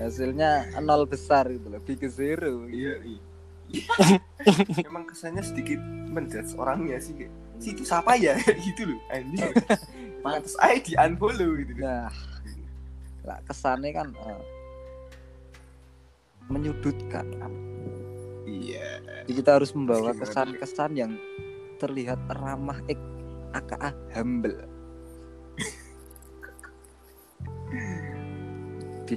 hasilnya 0.00 0.80
nol 0.80 1.04
besar 1.04 1.50
gitu 1.50 1.68
loh 1.68 1.82
big 1.84 2.00
zero 2.08 2.64
Iya, 2.70 2.94
iya. 3.04 3.20
Emang 4.88 5.04
kesannya 5.06 5.44
sedikit 5.44 5.78
menjudge 6.10 6.56
orangnya 6.56 6.96
sih 6.98 7.12
kayak 7.14 7.32
situ 7.60 7.84
siapa 7.84 8.16
ya 8.16 8.34
gitu 8.66 8.94
loh 8.94 9.00
anjing. 9.12 9.52
Pantes 10.24 10.56
aja 10.56 10.80
di 10.80 10.96
unfollow 10.96 11.60
gitu. 11.60 11.72
nah 11.76 12.08
lah 13.20 13.36
kesannya 13.44 13.92
kan 13.92 14.08
eh, 14.16 14.42
menyudutkan 16.48 17.26
kan. 17.36 17.52
Iya. 18.48 19.04
Jadi 19.28 19.32
kita 19.36 19.60
harus 19.60 19.70
membawa 19.76 20.16
kesan-kesan 20.16 20.96
yang 20.96 21.12
terlihat 21.80 22.20
ramah 22.36 22.76
ek 22.86 23.00
aka 23.56 23.90
humble 24.12 24.54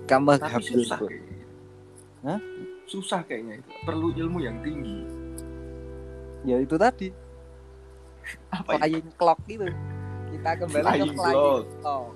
kamar 0.10 0.42
Tapi 0.42 0.52
humble 0.58 0.82
susah. 0.82 1.00
Hah? 2.26 2.40
Susah 2.90 3.22
kayaknya 3.22 3.62
itu. 3.62 3.70
Perlu 3.86 4.10
ilmu 4.16 4.42
yang 4.42 4.58
tinggi. 4.66 5.06
ya 6.44 6.60
itu 6.60 6.76
tadi 6.76 7.08
Apa 8.52 8.76
itu? 8.76 8.80
flying 8.84 9.10
clock 9.16 9.40
itu 9.48 9.64
kita 10.28 10.50
kembali 10.60 10.84
Flying 10.84 11.08
ke 11.08 11.16
flying 11.16 11.40
clock. 11.40 11.66
clock 11.80 12.12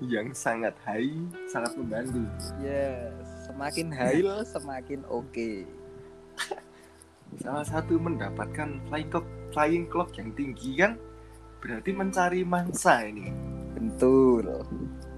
Yang 0.00 0.28
sangat 0.32 0.74
high, 0.86 1.12
sangat 1.44 1.76
membantu. 1.76 2.24
yes 2.56 3.12
semakin 3.44 3.92
high 3.92 4.22
semakin 4.46 5.00
oke 5.12 5.50
Salah 7.44 7.66
satu 7.68 8.00
mendapatkan 8.00 8.80
flying 8.88 9.08
clock, 9.12 9.28
flying 9.50 9.86
clock 9.86 10.12
yang 10.14 10.30
tinggi 10.32 10.76
kan 10.76 10.96
berarti 11.58 11.90
mencari 11.90 12.42
mangsa 12.42 13.02
ini. 13.02 13.28
betul 13.74 14.46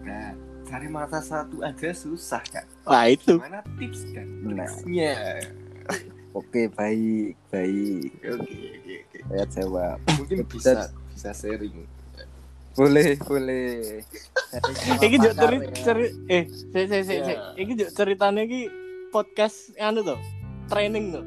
Nah, 0.01 0.33
cari 0.65 0.87
mangsa 0.87 1.21
satu 1.21 1.61
aja 1.61 1.91
susah 1.91 2.41
kan. 2.47 2.65
Wah 2.83 3.05
itu. 3.05 3.37
Gimana 3.37 3.61
tips 3.77 4.01
dan 4.11 4.27
Nah. 4.43 4.65
triksnya? 4.65 5.15
oke 6.31 6.63
baik 6.71 7.35
baik 7.49 8.07
Oke, 8.23 8.39
oke, 8.79 8.95
oke. 9.03 9.19
saya 9.27 9.45
jawab 9.51 9.97
Mungkin 10.15 10.47
Bisa- 10.47 10.87
bisa 10.87 10.95
bisa 11.11 11.31
sharing. 11.35 11.75
boleh 12.71 13.19
boleh 13.21 13.99
Iki 14.97 15.17
juk 15.19 15.35
pakar 15.35 15.53
ceri, 15.75 16.07
eh 16.27 16.47
se 16.47 16.81
se 16.87 16.99
se 17.03 17.15
se. 17.19 17.35
Ya. 17.35 17.51
Iki 17.57 17.73
juk 17.77 17.91
ceritanya 17.93 18.43
iki 18.43 18.71
podcast 19.11 19.75
anu 19.77 20.07
tuh. 20.07 20.21
Training 20.67 21.11
tuh. 21.11 21.25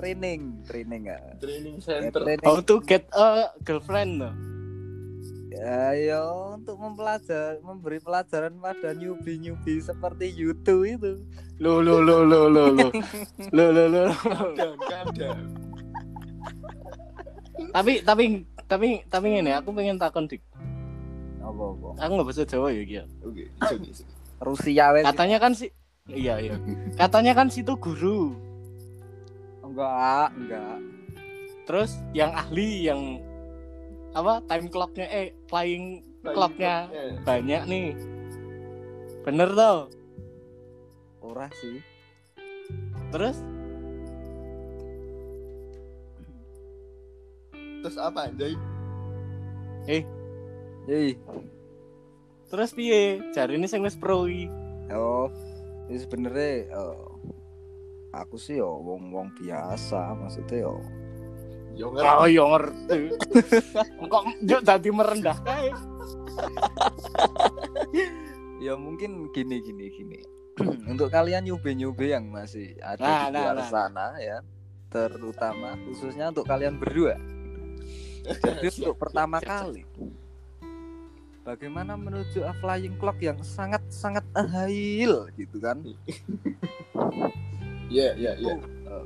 Training 0.00 0.40
training 0.64 1.02
ya 1.06 1.18
Training 1.36 1.76
Ya, 1.76 1.84
center. 2.00 2.24
training 2.24 2.42
How 2.42 2.58
to 2.58 2.80
get 2.80 3.04
a 3.12 3.26
girlfriend 3.60 4.18
tuh. 4.18 4.32
ya 5.50 5.92
ya, 5.92 6.20
untuk 6.54 6.78
mempelajari 6.78 7.58
memberi 7.60 7.98
pelajaran 7.98 8.54
pada 8.56 8.90
newbie 8.92 9.34
newbie 9.36 9.78
seperti 9.78 10.30
YouTube 10.30 10.86
itu 10.86 11.12
Lo 11.58 11.78
lo 11.78 12.00
lo 12.00 12.22
lo 12.22 12.46
lo 12.46 12.70
lo. 12.70 12.88
Lo 13.52 13.64
lo 13.68 13.84
lo. 13.84 14.04
Tapi 17.70 18.00
tapi 18.00 18.24
tapi 18.64 18.88
tapi 19.04 19.26
ini 19.36 19.52
aku 19.52 19.70
pengen 19.70 19.96
takon 19.96 20.24
dik. 20.24 20.40
apa 21.40 21.62
apa 21.66 21.88
Aku 21.98 22.10
nggak 22.14 22.28
bisa 22.30 22.42
Jawa 22.44 22.70
ya 22.70 22.82
Gia. 22.82 23.04
Oke. 23.20 23.50
Rusia 24.40 24.84
wes 24.94 25.04
Katanya 25.04 25.36
kan 25.36 25.52
si 25.52 25.68
Iya 26.06 26.40
iya. 26.40 26.56
Katanya 26.96 27.32
kan 27.34 27.46
situ 27.48 27.76
guru. 27.76 28.34
Enggak 29.70 30.28
enggak 30.34 30.78
Terus 31.64 31.90
yang 32.10 32.34
ahli 32.34 32.90
yang 32.90 33.02
apa 34.10 34.42
time 34.50 34.66
clocknya 34.66 35.06
eh 35.06 35.30
flying 35.46 36.02
clocknya 36.26 36.90
Clocknya. 36.90 37.22
banyak 37.22 37.62
nih. 37.64 37.88
Bener 39.22 39.48
tuh. 39.54 39.80
ora 41.22 41.46
sih 41.54 41.78
Terus 43.14 43.38
Terus 47.80 47.96
apa, 47.96 48.28
Anjay? 48.28 48.52
Yei. 49.88 51.16
terus 52.50 52.74
piye? 52.74 53.22
Jari 53.32 53.56
ini 53.56 53.64
sing 53.64 53.80
wis 53.80 53.96
pro. 53.96 54.26
Oh, 54.90 55.26
ini 55.88 55.96
sebenarnya 55.96 56.66
eh, 56.66 57.09
aku 58.10 58.36
sih 58.36 58.58
yo 58.58 58.78
wong 58.78 59.10
wong 59.10 59.28
biasa 59.34 60.14
maksudnya 60.14 60.66
yo 60.66 60.74
Yo 61.70 61.86
Oh 61.88 61.96
ngerti. 61.96 62.34
iya 62.34 62.44
ngerti. 62.52 62.98
Kok 64.04 64.24
juk 64.44 64.60
dadi 64.60 64.90
merendah 64.90 65.38
ya 68.60 68.76
mungkin 68.76 69.30
gini 69.32 69.62
gini 69.64 69.86
gini 69.88 70.18
untuk 70.92 71.08
kalian 71.08 71.48
nyube 71.48 71.72
nyube 71.72 72.12
yang 72.12 72.28
masih 72.28 72.76
ada 72.84 73.00
Nah, 73.00 73.20
di 73.24 73.32
nah, 73.32 73.40
luar 73.40 73.56
nah. 73.56 73.68
sana 73.70 74.06
ya 74.20 74.38
terutama 74.90 75.78
khususnya 75.86 76.28
untuk 76.28 76.44
kalian 76.44 76.76
berdua 76.76 77.16
jadi 78.44 78.66
untuk 78.76 78.98
pertama 78.98 79.40
kali 79.40 79.86
bagaimana 81.40 81.96
menuju 81.96 82.44
a 82.44 82.52
flying 82.60 82.98
clock 83.00 83.16
yang 83.22 83.40
sangat 83.40 83.80
sangat 83.88 84.26
ahil 84.36 85.30
gitu 85.38 85.56
kan 85.56 85.80
Iya, 87.90 88.14
iya, 88.14 88.32
iya. 88.38 88.54
Eh, 88.86 89.04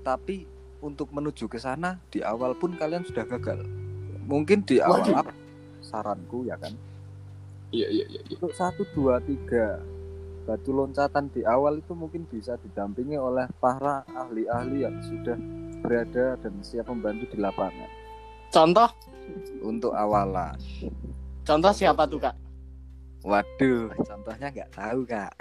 tapi 0.00 0.48
untuk 0.80 1.12
menuju 1.12 1.44
ke 1.46 1.60
sana 1.60 2.00
di 2.08 2.24
awal 2.24 2.56
pun 2.56 2.72
kalian 2.72 3.04
sudah 3.04 3.28
gagal. 3.28 3.62
Mungkin 4.24 4.64
di 4.64 4.80
awal 4.80 5.04
Waduh. 5.04 5.36
saranku 5.84 6.48
ya 6.48 6.56
kan. 6.56 6.72
Iya, 7.68 7.88
iya, 7.92 8.04
iya, 8.08 8.20
iya. 8.24 8.36
Untuk 8.40 8.56
satu 8.56 8.88
dua 8.96 9.20
tiga 9.20 9.76
batu 10.48 10.72
loncatan 10.72 11.28
di 11.28 11.44
awal 11.44 11.84
itu 11.84 11.92
mungkin 11.92 12.24
bisa 12.24 12.56
didampingi 12.64 13.20
oleh 13.20 13.44
para 13.60 14.00
ahli-ahli 14.08 14.80
yang 14.80 14.96
sudah 15.04 15.36
berada 15.84 16.40
dan 16.40 16.56
siap 16.64 16.88
membantu 16.88 17.28
di 17.28 17.36
lapangan 17.36 17.90
Contoh, 18.48 18.88
untuk 19.60 19.92
awalan. 19.92 20.56
contoh 21.44 21.68
siapa 21.76 22.08
tuh 22.08 22.24
kak? 22.24 22.32
Waduh, 23.28 23.92
contohnya 24.00 24.48
nggak 24.48 24.72
tahu 24.72 25.00
kak. 25.04 25.32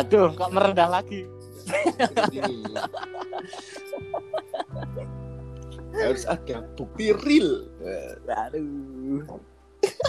Aduh, 0.00 0.32
kok 0.32 0.48
merendah 0.48 0.88
lagi? 0.88 1.28
Harus 5.92 6.24
ada 6.24 6.64
bukti 6.74 7.12
real. 7.12 7.68
Aduh. 8.26 9.22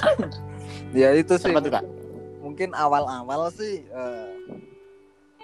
ya 0.98 1.12
itu 1.18 1.34
sih. 1.36 1.52
Apa 1.52 1.60
tuh 1.60 1.74
kak? 1.74 1.84
mungkin 2.44 2.76
awal-awal 2.76 3.48
sih 3.56 3.88
eh, 3.88 4.30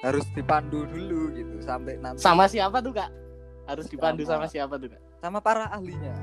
harus 0.03 0.27
dipandu 0.35 0.83
dulu 0.83 1.31
gitu 1.31 1.55
sampai 1.63 1.95
nanti 1.97 2.19
Sama 2.19 2.45
siapa 2.51 2.83
tuh 2.83 2.91
kak? 2.91 3.07
Harus 3.65 3.87
dipandu 3.87 4.27
Sama. 4.27 4.45
sama 4.45 4.51
siapa 4.51 4.75
tuh 4.75 4.91
kak? 4.91 5.01
sama 5.19 5.43
para 5.43 5.67
ahlinya. 5.71 6.15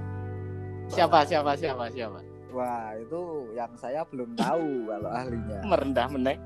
Siapa 0.89 1.27
siapa 1.27 1.59
siapa 1.59 1.91
siapa? 1.91 2.21
Wah 2.55 2.95
itu 2.97 3.53
yang 3.53 3.73
saya 3.77 4.07
belum 4.09 4.33
tahu 4.39 4.89
kalau 4.89 5.11
ahlinya. 5.11 5.61
Merendah 5.65 6.07
meneng. 6.09 6.41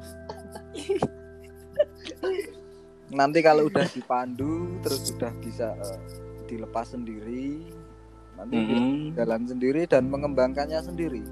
Nanti 3.11 3.43
kalau 3.43 3.67
udah 3.67 3.87
dipandu 3.91 4.79
terus 4.87 5.11
sudah 5.11 5.35
bisa 5.43 5.75
eh, 5.75 5.99
dilepas 6.47 6.95
sendiri, 6.95 7.67
nanti 8.39 8.55
dia 8.55 8.79
Mm-mm. 8.79 9.15
jalan 9.19 9.43
sendiri 9.51 9.83
dan 9.91 10.07
mengembangkannya 10.07 10.79
sendiri. 10.79 11.25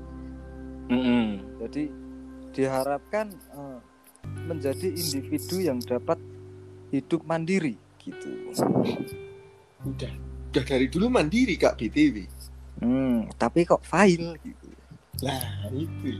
Mm-mm. 0.90 1.38
Jadi 1.62 1.90
diharapkan 2.50 3.30
eh, 3.30 3.78
menjadi 4.50 4.90
individu 4.90 5.62
yang 5.62 5.78
dapat 5.78 6.18
hidup 6.90 7.22
mandiri 7.22 7.78
gitu. 8.02 8.30
udah, 9.84 10.12
udah 10.50 10.64
dari 10.64 10.86
dulu 10.90 11.06
mandiri 11.12 11.54
Kak 11.54 11.78
BTW. 11.78 12.26
Hmm, 12.78 13.26
tapi 13.38 13.66
kok 13.66 13.82
fail 13.82 14.38
gitu. 14.42 14.66
Lah, 15.18 15.66
itu. 15.74 16.14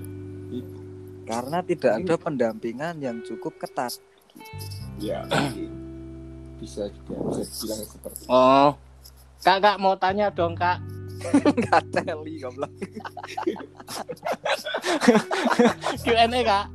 karena 1.22 1.62
tidak 1.62 2.02
ada 2.02 2.14
pendampingan 2.18 2.98
yang 2.98 3.22
cukup 3.22 3.54
ketat. 3.62 3.94
Ya, 4.98 5.22
bisa 6.60 6.90
juga 6.90 7.14
bisa 7.30 7.42
dibilang 7.46 7.82
seperti 7.86 8.20
itu. 8.26 8.30
Oh, 8.30 8.74
kak 9.46 9.58
kak 9.62 9.76
mau 9.78 9.94
tanya 9.94 10.26
dong 10.34 10.58
kak. 10.58 10.82
Kateli 11.70 12.38
goblok. 12.42 12.70
Q&A 16.06 16.26
kak. 16.42 16.66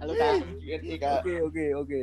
Halo 0.00 0.12
kak. 0.16 0.34
Q&A, 0.60 0.96
Kak. 1.00 1.20
Oke 1.24 1.34
oke 1.44 1.64
oke. 1.76 2.02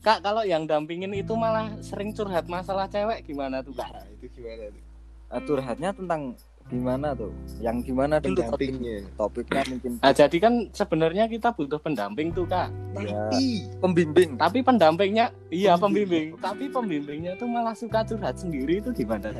Kak 0.00 0.24
kalau 0.24 0.44
yang 0.48 0.64
dampingin 0.64 1.12
itu 1.12 1.36
malah 1.36 1.76
sering 1.84 2.16
curhat 2.16 2.48
masalah 2.48 2.88
cewek 2.88 3.20
gimana 3.24 3.60
tuh 3.60 3.76
kak? 3.76 3.88
Nah, 3.92 4.04
itu 4.12 4.28
gimana 4.32 4.72
tuh? 4.72 4.82
Ah, 5.30 5.40
Curhatnya 5.44 5.90
tentang 5.94 6.34
gimana 6.70 7.12
tuh? 7.12 7.34
Yang 7.58 7.76
gimana 7.84 8.16
dulu 8.16 8.40
Pendampingnya. 8.40 8.98
topiknya 9.12 9.62
mungkin 9.66 9.90
Nah 9.98 10.12
jadi 10.12 10.36
kan 10.38 10.54
sebenarnya 10.70 11.24
kita 11.26 11.50
butuh 11.50 11.76
pendamping 11.76 12.30
tuh 12.30 12.46
kak. 12.46 12.70
ya, 12.96 13.26
Tapi 13.26 13.44
pembimbing. 13.76 14.30
Tapi 14.34 14.58
pendampingnya, 14.62 15.26
iya 15.48 15.74
Pembimbing. 15.74 16.32
pembimbing. 16.32 16.40
Tapi 16.40 16.64
pembimbingnya 16.66 17.32
tuh 17.34 17.44
malah 17.44 17.74
suka 17.74 18.00
curhat 18.02 18.38
sendiri 18.38 18.78
itu 18.78 18.94
gimana? 18.94 19.34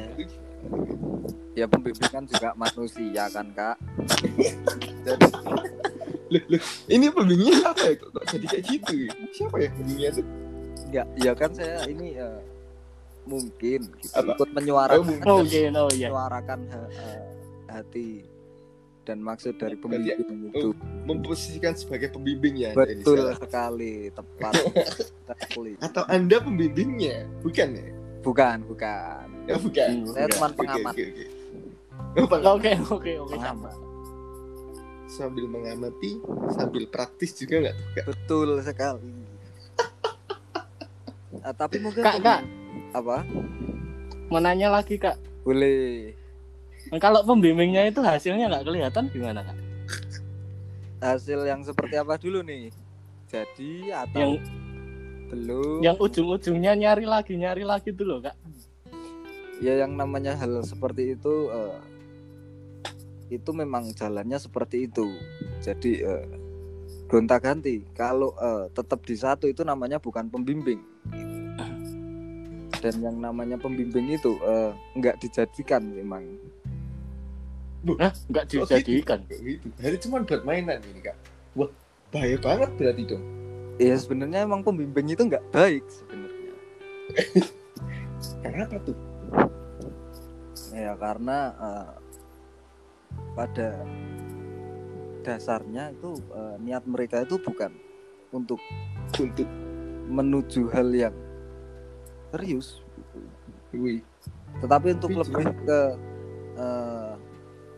Ya 1.52 1.64
pembimbing 1.64 2.10
kan 2.10 2.26
juga 2.26 2.50
manusia 2.52 3.24
kan 3.28 3.46
kak. 3.50 3.76
Jadi 5.00 5.26
loh, 6.30 6.42
loh, 6.46 6.62
ini 6.86 7.06
pembimbingnya 7.08 7.56
apa 7.64 7.82
ya? 7.86 7.94
Kok, 7.96 8.22
jadi 8.28 8.46
kayak 8.46 8.64
gitu? 8.66 8.94
Siapa 9.32 9.56
ya 9.56 9.68
pembimbingnya 9.70 10.10
tuh? 10.12 10.26
ya, 10.90 11.06
ya 11.16 11.32
kan 11.32 11.50
saya 11.50 11.86
ini 11.86 12.18
ya, 12.18 12.26
mungkin 13.22 13.80
gitu, 13.96 14.12
Apa? 14.12 14.32
ikut 14.34 14.48
menyuarakan 14.52 15.02
mungkin. 15.02 15.26
Oh 15.26 15.40
iya, 15.42 15.68
oh 15.70 15.90
iya. 15.90 16.08
menyuarakan 16.08 16.58
ha- 16.68 16.90
eh, 16.90 17.20
hati 17.68 18.08
dan 19.02 19.18
maksud 19.18 19.54
dari 19.54 19.74
Berarti- 19.74 20.16
pembimbing 20.16 20.50
itu. 20.50 20.68
Memposisikan 21.02 21.74
sebagai 21.74 22.08
pembimbing 22.08 22.54
ya? 22.58 22.70
Betul 22.72 23.18
sekarang? 23.26 23.40
sekali, 23.40 23.94
tepat 24.08 24.52
sekali. 25.42 25.72
Atau 25.78 26.04
Anda 26.06 26.36
pembimbingnya? 26.38 27.26
Bukan 27.40 27.68
ya? 27.72 27.88
Bukan, 28.20 28.56
bukan. 28.64 29.26
Ya 29.44 29.56
bukan. 29.56 29.88
Saya 30.06 30.26
Bukan. 30.26 30.28
cuma 30.30 30.46
Oke, 30.46 30.56
pengamat, 30.56 30.92
oke, 30.92 31.04
oke. 31.06 31.24
Oh. 32.10 32.90
Oke 32.90 33.12
pengamat. 33.28 33.76
Sambil 35.06 35.44
mengamati, 35.44 36.22
sambil 36.50 36.86
praktis 36.86 37.34
juga 37.34 37.66
nggak? 37.66 37.76
Betul 38.06 38.60
sekali. 38.60 39.10
Ah, 41.40 41.56
tapi 41.56 41.80
mungkin 41.80 42.04
Kak 42.04 42.20
kak, 42.20 42.40
apa? 42.90 43.22
mau 44.30 44.38
nanya 44.38 44.70
lagi 44.70 44.94
kak. 44.94 45.18
Boleh. 45.42 46.14
Kalau 47.02 47.26
pembimbingnya 47.26 47.90
itu 47.90 47.98
hasilnya 47.98 48.46
nggak 48.46 48.66
kelihatan 48.66 49.10
gimana 49.10 49.42
kak? 49.42 49.58
Hasil 51.02 51.42
yang 51.48 51.66
seperti 51.66 51.98
apa 51.98 52.14
dulu 52.14 52.44
nih? 52.46 52.70
Jadi 53.26 53.90
atau 53.90 54.18
Yang 54.18 54.32
belum? 55.30 55.78
yang 55.82 55.96
ujung-ujungnya 55.98 56.74
nyari 56.74 57.06
lagi 57.06 57.34
nyari 57.38 57.62
lagi 57.66 57.90
loh 57.94 58.22
kak. 58.22 58.34
Ya 59.62 59.82
yang 59.82 59.98
namanya 59.98 60.34
hal 60.38 60.62
seperti 60.62 61.14
itu 61.18 61.50
eh, 61.50 61.78
itu 63.30 63.50
memang 63.54 63.90
jalannya 63.94 64.38
seperti 64.38 64.90
itu. 64.90 65.06
Jadi 65.62 66.02
eh, 66.06 66.26
gonta-ganti. 67.06 67.82
Kalau 67.94 68.34
eh, 68.38 68.66
tetap 68.74 69.02
di 69.06 69.14
satu 69.14 69.46
itu 69.50 69.62
namanya 69.66 69.98
bukan 69.98 70.26
pembimbing. 70.30 70.89
Dan 72.80 72.94
yang 72.98 73.16
namanya 73.16 73.60
pembimbing 73.60 74.08
itu 74.10 74.40
eh, 74.40 74.72
nggak 74.96 75.20
dijadikan 75.20 75.84
memang. 75.84 76.24
Hah? 77.96 78.12
Nggak 78.28 78.44
Kok 78.46 78.52
dijadikan. 78.66 79.20
gitu? 79.24 79.36
Kok 79.36 79.40
gitu. 79.44 79.66
Jadi 79.78 79.96
cuma 80.04 80.16
buat 80.20 80.42
mainan 80.42 80.80
ini 80.84 81.00
kak. 81.00 81.16
Wah 81.52 81.68
bahaya 82.08 82.36
banget 82.36 82.70
berarti 82.74 83.02
dong. 83.06 83.24
ya 83.78 83.96
sebenarnya 83.96 84.44
emang 84.44 84.60
pembimbing 84.60 85.08
itu 85.08 85.24
nggak 85.24 85.40
baik 85.48 85.80
sebenarnya 85.88 86.52
Kenapa 88.44 88.76
tuh? 88.84 88.92
ya 90.70 90.92
karena 90.96 91.38
eh, 91.56 91.88
pada 93.32 93.68
dasarnya 95.20 95.92
itu 95.92 96.12
eh, 96.30 96.56
niat 96.60 96.84
mereka 96.84 97.24
itu 97.24 97.36
bukan 97.38 97.72
untuk 98.30 98.60
Untuk 99.16 99.48
menuju 100.06 100.70
hal 100.70 100.88
yang 100.92 101.16
serius 102.30 102.80
gitu. 102.96 103.18
wih, 103.74 104.00
tetapi 104.60 104.94
untuk 104.94 105.10
Tapi 105.10 105.20
lebih 105.22 105.46
ke 105.62 105.80
eh, 106.56 107.12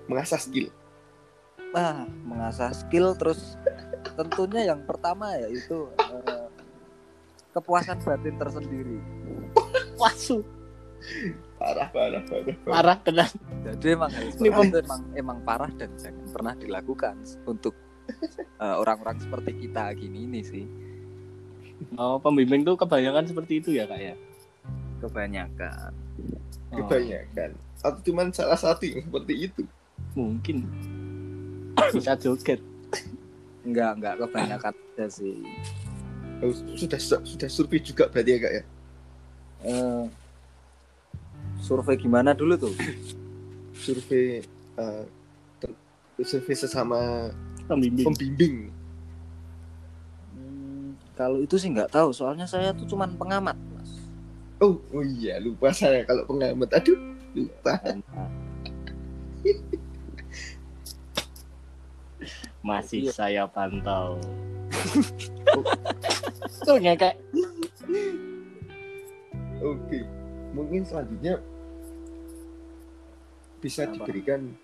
mengasah 0.07 0.41
skill. 0.41 0.69
ah, 1.73 2.05
mengasah 2.25 2.73
skill 2.73 3.17
terus 3.17 3.57
tentunya 4.13 4.73
yang 4.73 4.85
pertama 4.85 5.33
yaitu 5.41 5.89
eh, 5.97 6.49
kepuasan 7.53 8.01
batin 8.01 8.37
tersendiri 8.37 9.01
Wasu, 10.01 10.43
Parah, 11.59 11.89
parah, 11.91 12.23
parah. 12.27 12.57
parah. 12.67 12.97
parah 12.99 13.29
jadi 13.71 13.87
emang 13.95 14.11
hal 14.11 14.25
Ini 14.35 14.49
itu 14.51 14.77
emang 14.83 15.01
emang 15.15 15.39
parah 15.43 15.71
dan 15.75 15.91
jangan 15.97 16.27
pernah 16.31 16.55
dilakukan 16.55 17.15
untuk 17.47 17.75
eh, 18.59 18.77
orang-orang 18.77 19.19
seperti 19.19 19.67
kita 19.67 19.93
gini 19.95 20.27
ini 20.27 20.41
sih 20.43 20.65
Oh, 21.99 22.23
pembimbing 22.23 22.63
tuh 22.63 22.79
kebanyakan 22.79 23.27
seperti 23.27 23.59
itu 23.59 23.75
ya, 23.75 23.91
Kak 23.91 23.99
ya? 23.99 24.15
Kebanyakan 25.03 25.91
Oh, 26.71 26.81
Kebanyakan. 26.81 27.53
Atau 27.79 28.01
cuman 28.03 28.31
salah 28.31 28.57
satu 28.57 28.83
yang 28.83 29.03
seperti 29.03 29.35
itu. 29.45 29.63
mungkin. 30.15 30.65
Bisa 31.91 32.17
joget. 32.17 32.63
enggak 33.63 33.91
enggak 33.95 34.15
kebanyakan 34.19 34.73
aja 34.73 35.07
sih 35.09 35.39
Oh, 36.39 36.51
sudah 36.75 36.99
sudah 36.99 37.47
survei 37.47 37.79
juga 37.79 38.07
berarti 38.07 38.31
ya 38.31 38.39
kak 38.41 38.53
ya. 38.53 38.63
Eh, 39.63 40.05
survei 41.59 41.95
gimana 41.95 42.33
dulu 42.33 42.59
tuh 42.59 42.75
Survei 43.73 44.43
eh, 44.75 45.03
ter- 45.59 45.79
survei 46.21 46.57
sesama 46.57 47.31
Pembimbing. 47.63 48.03
pembimbing. 48.05 48.55
Hmm, 50.33 50.87
kalau 51.15 51.39
itu 51.39 51.55
sih 51.55 51.69
nggak 51.69 51.93
tahu 51.93 52.11
soalnya 52.11 52.45
saya 52.45 52.73
tuh 52.73 52.85
cuman 52.85 53.15
pengamat 53.15 53.55
Oh, 54.63 54.79
oh 54.95 55.03
iya 55.03 55.43
lupa 55.43 55.75
saya 55.75 56.07
kalau 56.07 56.23
pengamat. 56.25 56.71
Aduh, 56.73 56.95
lupa. 57.35 57.75
Masih 62.63 63.11
Iya. 63.11 63.13
saya 63.13 63.43
pantau. 63.51 64.23
Tuh 66.65 66.79
kayak 66.79 67.19
Oke, 69.59 69.99
mungkin 70.53 70.83
selanjutnya 70.83 71.39
bisa 73.59 73.87
Apa? 73.87 73.95
diberikan 73.95 74.55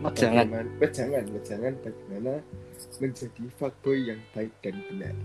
Wejangan. 0.00 0.44
bagaimana 0.44 0.68
wejangan, 0.78 1.24
wejangan 1.32 1.74
bagaimana 1.80 2.32
menjadi 3.00 3.44
fuckboy 3.56 3.98
yang 4.04 4.20
baik 4.32 4.52
dan 4.60 4.76
benar 4.84 5.16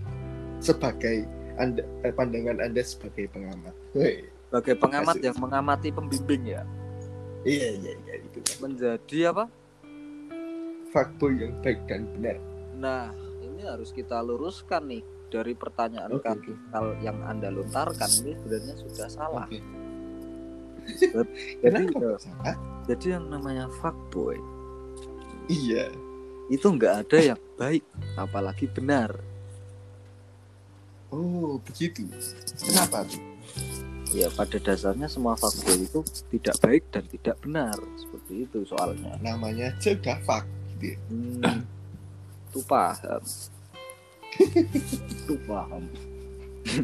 sebagai 0.56 1.28
anda 1.60 1.84
eh, 2.02 2.12
pandangan 2.16 2.58
anda 2.64 2.80
sebagai 2.80 3.28
pengamat. 3.30 3.74
Sebagai 4.50 4.74
pengamat 4.82 5.16
yang 5.22 5.36
mengamati 5.38 5.94
pembimbing 5.94 6.42
ya 6.58 6.62
iya 7.44 7.68
iya 7.80 7.92
iya 8.04 8.14
itu 8.20 8.38
menjadi 8.60 9.32
apa 9.32 9.44
fuckboy 10.90 11.32
yang 11.38 11.54
baik 11.62 11.80
dan 11.88 12.04
benar. 12.16 12.36
nah 12.76 13.04
ini 13.40 13.62
harus 13.64 13.94
kita 13.94 14.20
luruskan 14.20 14.90
nih 14.90 15.02
dari 15.30 15.54
pertanyaan 15.54 16.18
kan 16.20 16.36
oke. 16.42 16.52
hal 16.74 16.98
yang 17.00 17.16
anda 17.24 17.48
lontarkan 17.54 18.10
ini 18.26 18.34
sebenarnya 18.42 18.74
sudah 18.82 19.08
salah 19.08 19.46
Oke. 19.46 19.62
jadi 21.62 21.82
eh, 21.94 22.18
salah? 22.18 22.56
jadi 22.90 23.06
yang 23.20 23.24
namanya 23.30 23.70
fuckboy 23.80 24.36
Iya. 25.50 25.90
itu 26.50 26.66
nggak 26.66 27.06
ada 27.06 27.18
yang 27.34 27.40
baik 27.58 27.82
apalagi 28.14 28.66
benar 28.70 29.14
Oh, 31.10 31.58
begitu. 31.66 32.06
Kenapa 32.62 33.02
tuh? 33.04 33.30
ya 34.10 34.26
pada 34.34 34.58
dasarnya 34.58 35.06
semua 35.06 35.38
fuckboy 35.38 35.86
itu 35.86 36.02
tidak 36.34 36.58
baik 36.58 36.82
dan 36.90 37.06
tidak 37.06 37.36
benar 37.46 37.78
seperti 37.94 38.42
itu 38.42 38.58
soalnya 38.66 39.14
Namanya 39.22 39.70
udah 39.78 40.18
fuck 40.26 40.44
gitu 40.82 40.98
hmm, 41.06 41.62
itu 42.50 42.60
paham 42.66 43.22
tuh 45.30 45.38
paham. 45.46 45.84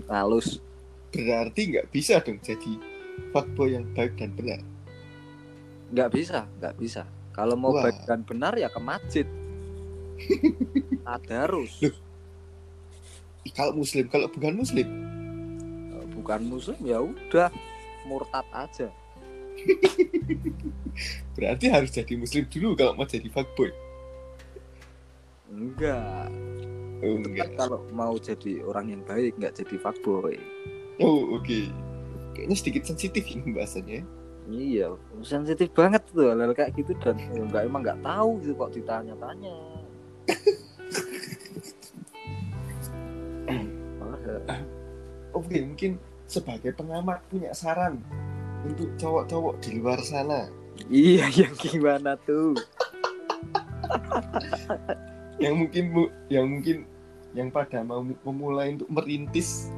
halus 0.06 0.62
Berarti 1.10 1.74
nggak 1.74 1.88
bisa 1.90 2.22
dong 2.22 2.38
jadi 2.44 2.72
fuckboy 3.34 3.74
yang 3.74 3.86
baik 3.96 4.14
dan 4.20 4.30
benar. 4.36 4.60
nggak 5.90 6.10
bisa 6.14 6.46
nggak 6.62 6.74
bisa 6.78 7.02
kalau 7.34 7.58
mau 7.58 7.74
Wah. 7.74 7.90
baik 7.90 8.06
dan 8.06 8.22
benar 8.22 8.54
ya 8.54 8.70
ke 8.70 8.78
masjid 8.78 9.26
tadarus 11.06 11.74
Loh. 11.82 12.05
Kalau 13.52 13.72
muslim, 13.74 14.08
kalau 14.08 14.26
bukan 14.26 14.56
muslim, 14.56 14.88
bukan 16.16 16.40
muslim 16.42 16.78
ya 16.80 16.98
udah 16.98 17.52
murtad 18.08 18.46
aja 18.50 18.88
berarti 21.36 21.66
harus 21.68 21.92
jadi 21.92 22.14
muslim 22.16 22.44
dulu 22.48 22.74
kalau 22.74 22.92
mau 22.94 23.06
jadi 23.06 23.28
fuckboy. 23.28 23.70
enggak 25.46 26.28
Oh, 26.96 27.20
Itu 27.20 27.28
kan 27.28 27.44
enggak. 27.44 27.48
kalau 27.60 27.78
mau 27.92 28.16
jadi 28.16 28.64
orang 28.64 28.88
yang 28.88 29.02
baik 29.04 29.36
nggak 29.36 29.54
jadi 29.54 29.76
fuckboy 29.78 30.40
Oh, 30.96 31.36
oke. 31.36 31.68
Kayaknya 32.32 32.56
sedikit 32.56 32.82
sensitif 32.88 33.28
ini 33.28 33.52
bahasannya. 33.52 34.00
iya 34.48 34.88
sensitif 35.20 35.68
banget 35.76 36.00
tuh 36.08 36.32
hal, 36.32 36.40
kayak 36.54 36.72
gitu 36.72 36.96
dan 37.02 37.20
ya, 37.20 37.42
nggak 37.44 37.62
emang 37.68 37.82
nggak 37.84 38.00
tahu 38.00 38.40
gitu 38.40 38.54
kok 38.56 38.72
ditanya-tanya 38.72 39.56
Oke, 45.46 45.62
mungkin 45.62 45.92
sebagai 46.26 46.74
pengamat 46.74 47.22
punya 47.30 47.54
saran 47.54 48.02
untuk 48.66 48.90
cowok-cowok 48.98 49.54
di 49.62 49.78
luar 49.78 50.02
sana 50.02 50.50
iya 50.90 51.30
yang 51.38 51.54
gimana 51.54 52.18
tuh 52.26 52.58
yang 55.42 55.54
mungkin 55.54 55.84
mu- 55.94 56.14
yang 56.26 56.50
mungkin 56.50 56.82
yang 57.30 57.48
pada 57.54 57.86
mau 57.86 58.02
memulai 58.02 58.74
untuk 58.74 58.90
merintis 58.90 59.70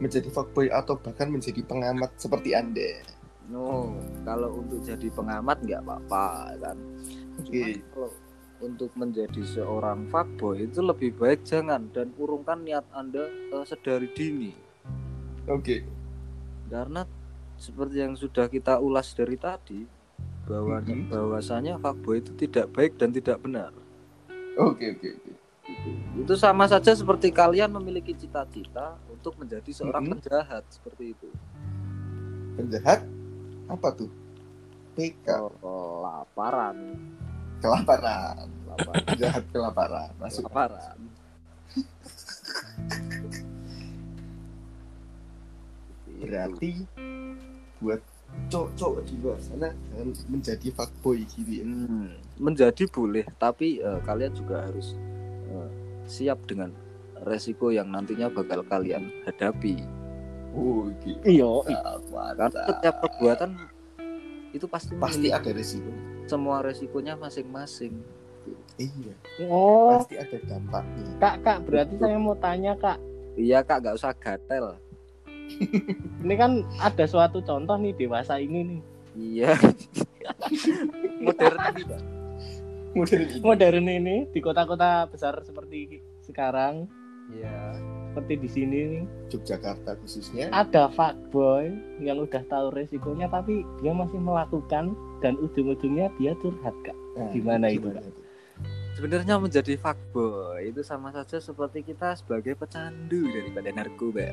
menjadi 0.00 0.32
fuckboy 0.32 0.72
atau 0.72 0.96
bahkan 0.96 1.28
menjadi 1.28 1.62
pengamat 1.62 2.10
seperti 2.16 2.56
Anda. 2.56 3.04
no 3.52 3.92
kalau 4.24 4.64
untuk 4.64 4.80
jadi 4.80 5.12
pengamat 5.12 5.60
nggak 5.60 5.82
apa-apa 5.84 6.56
kan 6.56 6.78
Oke. 7.40 7.48
Cuman 7.48 7.72
kalau 7.92 8.08
untuk 8.62 8.94
menjadi 8.94 9.42
seorang 9.42 10.06
fuckboy 10.06 10.62
itu 10.64 10.78
lebih 10.78 11.12
baik 11.18 11.42
jangan 11.42 11.90
dan 11.90 12.14
urungkan 12.14 12.62
niat 12.62 12.86
anda 12.94 13.26
eh, 13.26 13.64
sedari 13.66 14.06
dini 14.08 14.54
Oke. 15.50 15.82
karena 16.70 17.02
seperti 17.58 17.98
yang 17.98 18.14
sudah 18.14 18.46
kita 18.46 18.78
ulas 18.78 19.10
dari 19.12 19.34
tadi 19.34 19.82
bahwa 20.46 20.78
Mhm. 20.78 21.10
bahwasanya 21.10 21.74
fuckboy 21.76 22.22
itu 22.22 22.30
tidak 22.38 22.70
baik 22.70 22.94
dan 22.96 23.10
tidak 23.10 23.38
benar 23.38 23.74
Oke, 24.54 24.94
oke, 24.94 25.08
oke. 25.10 25.32
Gitu. 25.62 25.90
itu 26.22 26.34
sama 26.34 26.66
saja 26.66 26.90
seperti 26.92 27.30
kalian 27.30 27.70
memiliki 27.70 28.12
cita-cita 28.12 28.98
untuk 29.06 29.38
menjadi 29.38 29.70
seorang 29.70 30.06
Mhm. 30.06 30.12
penjahat 30.18 30.62
seperti 30.70 31.14
itu 31.14 31.28
Penjahat 32.52 33.00
apa 33.64 33.88
tuh? 33.96 34.12
PK, 34.92 35.24
kelaparan 35.56 36.76
kelaparan. 37.62 38.46
kelaparan 38.66 39.02
Penjahat 39.06 39.44
kelaparan. 39.54 40.10
Masuk. 40.18 40.50
kelaparan 40.50 40.98
Berarti 46.22 46.86
buat 47.82 48.00
cowok-cowok 48.48 49.02
di 49.04 49.14
luar 49.20 49.38
sana 49.42 49.68
jangan 49.92 50.08
menjadi 50.30 50.68
fuckboy 50.72 51.26
gitu 51.28 51.50
ya. 51.60 51.64
Hmm, 51.66 52.16
menjadi 52.38 52.82
boleh, 52.88 53.26
tapi 53.36 53.82
eh, 53.82 54.00
kalian 54.06 54.32
juga 54.32 54.64
harus 54.64 54.94
eh, 55.50 55.70
siap 56.06 56.46
dengan 56.48 56.72
resiko 57.26 57.74
yang 57.74 57.90
nantinya 57.90 58.30
bakal 58.32 58.64
kalian 58.64 59.10
hadapi. 59.26 59.82
Oh, 60.52 60.88
oke. 60.88 61.12
Iya, 61.24 61.48
Karena 62.12 62.48
setiap 62.48 62.94
perbuatan 63.04 63.50
itu 64.52 64.66
pasti 64.68 64.92
Pasti 65.00 65.28
memiliki 65.28 65.36
ada 65.36 65.50
resiko. 65.52 65.92
Semua 66.32 66.64
resikonya 66.64 67.12
masing-masing. 67.14 67.92
Iya, 68.74 69.14
Oh, 69.46 70.00
pasti 70.00 70.16
ada 70.16 70.38
dampaknya. 70.48 71.04
Kak, 71.20 71.34
Kak, 71.44 71.58
berarti 71.68 71.94
saya 72.00 72.16
mau 72.16 72.34
tanya, 72.34 72.72
Kak. 72.74 72.96
Iya 73.32 73.60
kak, 73.60 73.80
nggak 73.80 73.96
usah 73.96 74.12
gatel. 74.12 74.76
Ini 76.24 76.34
kan 76.36 76.64
ada 76.76 77.04
suatu 77.04 77.40
contoh 77.40 77.76
nih 77.76 77.92
dewasa 77.94 78.36
ini 78.36 78.60
nih. 78.66 78.80
Iya. 79.14 79.52
Modern 81.24 81.58
ini. 81.70 81.84
Modern 82.92 83.24
ini. 83.24 83.40
modern 83.40 83.86
ini 83.88 84.16
di 84.28 84.40
kota-kota 84.40 85.08
besar 85.08 85.40
seperti 85.40 86.00
sekarang 86.20 86.84
Iya. 87.32 87.72
seperti 88.12 88.34
di 88.36 88.48
sini 88.50 88.78
nih 88.84 89.02
Yogyakarta 89.32 89.96
khususnya. 89.96 90.52
ada 90.52 90.92
fuckboy 90.92 91.72
yang 92.04 92.20
udah 92.20 92.44
tahu 92.44 92.68
resikonya 92.76 93.32
tapi 93.32 93.64
dia 93.80 93.96
masih 93.96 94.20
melakukan 94.20 94.92
dan 95.22 95.38
ujung-ujungnya 95.38 96.10
dia 96.18 96.34
curhat 96.42 96.74
kak 96.82 96.98
Nah, 97.12 97.28
gimana 97.30 97.68
itu, 97.68 97.86
gimana 97.86 98.00
itu? 98.02 98.20
Sebenarnya 98.92 99.36
menjadi 99.40 99.74
fuckboy 99.80 100.68
itu 100.68 100.80
sama 100.84 101.12
saja 101.12 101.40
seperti 101.40 101.80
kita 101.84 102.12
sebagai 102.16 102.52
pecandu 102.56 103.24
daripada 103.28 103.68
narkoba. 103.72 104.32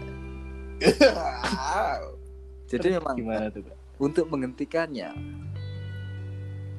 Jadi 2.70 2.88
memang 3.00 3.16
gimana 3.16 3.46
tuh 3.52 3.64
kak 3.68 3.76
untuk 4.00 4.26
menghentikannya 4.32 5.12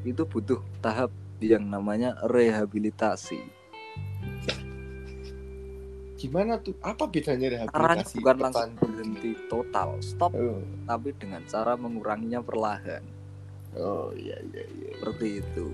itu 0.01 0.23
butuh 0.25 0.64
tahap 0.81 1.12
yang 1.40 1.68
namanya 1.68 2.16
rehabilitasi. 2.25 3.40
Gimana 6.16 6.61
tuh? 6.61 6.77
Apa 6.85 7.09
bedanya 7.09 7.49
Caranya 7.49 8.05
rehabilitasi? 8.05 8.16
bukan 8.20 8.37
langsung 8.40 8.73
berhenti 8.77 9.31
total, 9.49 9.88
stop, 10.05 10.33
Oh, 10.37 10.61
tapi 10.85 11.16
dengan 11.16 11.40
cara 11.49 11.77
menguranginya 11.81 12.44
perlahan. 12.44 13.01
Oh 13.77 14.11
iya 14.17 14.37
iya 14.51 14.65
iya. 14.67 14.91
Seperti 14.99 15.27
itu. 15.45 15.67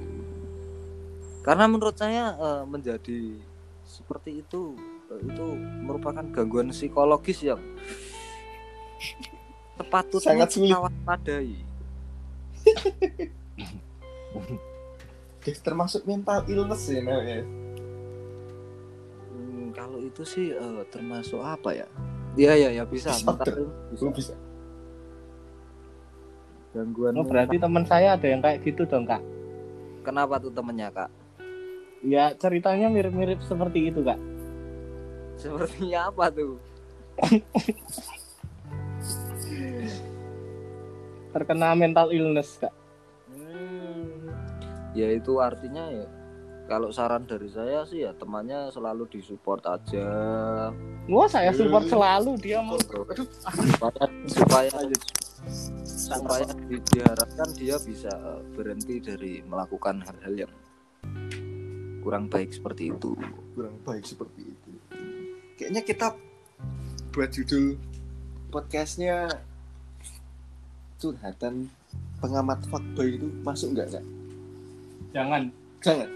Karena 1.47 1.65
menurut 1.71 1.95
saya 1.95 2.35
eh, 2.35 2.65
menjadi 2.67 3.39
seperti 3.87 4.43
itu 4.43 4.75
eh, 5.15 5.21
itu 5.23 5.47
merupakan 5.87 6.27
gangguan 6.35 6.75
psikologis 6.75 7.41
yang 7.47 7.63
sepatutnya 9.79 10.27
Sangat 10.35 10.49
sulit. 10.51 10.75
waspadai. 10.75 11.55
Guys, 15.47 15.63
termasuk 15.63 16.03
mental 16.03 16.43
illness 16.51 16.91
ya 16.91 16.99
namanya. 17.07 17.47
Hmm, 19.31 19.71
kalau 19.71 20.03
itu 20.03 20.27
sih 20.27 20.51
eh, 20.51 20.83
termasuk 20.91 21.39
apa 21.39 21.71
ya? 21.71 21.87
Iya 22.35 22.53
ya 22.59 22.83
ya 22.83 22.85
bisa. 22.85 23.15
Disorder. 23.15 23.55
mental 23.55 23.87
bisa. 23.95 24.03
Lu 24.03 24.11
bisa. 24.11 24.35
Gangguan. 26.77 27.17
oh 27.17 27.25
berarti 27.25 27.57
teman 27.57 27.83
saya 27.83 28.13
ada 28.13 28.27
yang 28.29 28.45
kayak 28.45 28.61
gitu 28.63 28.85
dong 28.85 29.09
kak 29.09 29.25
Kenapa 30.05 30.37
tuh 30.37 30.53
temennya 30.53 30.93
kak? 30.93 31.09
ya 32.05 32.31
ceritanya 32.37 32.87
mirip-mirip 32.87 33.41
seperti 33.41 33.89
itu 33.89 34.05
kak 34.05 34.21
Sepertinya 35.35 36.07
apa 36.13 36.29
tuh? 36.29 36.61
terkena 41.33 41.73
mental 41.73 42.11
illness 42.11 42.57
kak 42.59 42.73
Hmm, 43.27 44.31
ya 44.95 45.11
itu 45.11 45.37
artinya 45.37 45.91
ya 45.91 46.07
kalau 46.67 46.89
saran 46.89 47.27
dari 47.27 47.47
saya 47.47 47.83
sih 47.85 48.03
ya 48.03 48.15
temannya 48.15 48.71
selalu 48.71 49.07
disupport 49.11 49.63
aja 49.67 50.09
wah 51.05 51.27
saya 51.27 51.51
support 51.51 51.87
selalu 51.87 52.39
dia 52.39 52.63
mau 52.63 52.79
Aduh, 52.79 53.27
supaya 53.67 54.07
supaya 54.27 54.71
supaya 55.87 56.47
di- 56.67 56.83
diharapkan 56.93 57.49
dia 57.55 57.77
bisa 57.81 58.11
berhenti 58.55 58.99
dari 58.99 59.33
melakukan 59.43 60.03
hal-hal 60.03 60.47
yang 60.47 60.53
kurang 62.03 62.31
baik 62.31 62.55
seperti 62.55 62.91
itu. 62.91 63.15
kurang 63.57 63.77
baik 63.83 64.05
seperti 64.05 64.43
itu. 64.45 64.71
Kayaknya 65.57 65.83
kita 65.83 66.07
buat 67.11 67.33
judul 67.33 67.81
podcastnya 68.53 69.27
curhatan 71.01 71.73
pengamat 72.21 72.61
fuckboy 72.69 73.17
itu 73.17 73.29
masuk 73.41 73.73
nggak 73.73 73.87
nggak? 73.93 74.07
jangan 75.13 75.43
Jangan, 75.81 76.09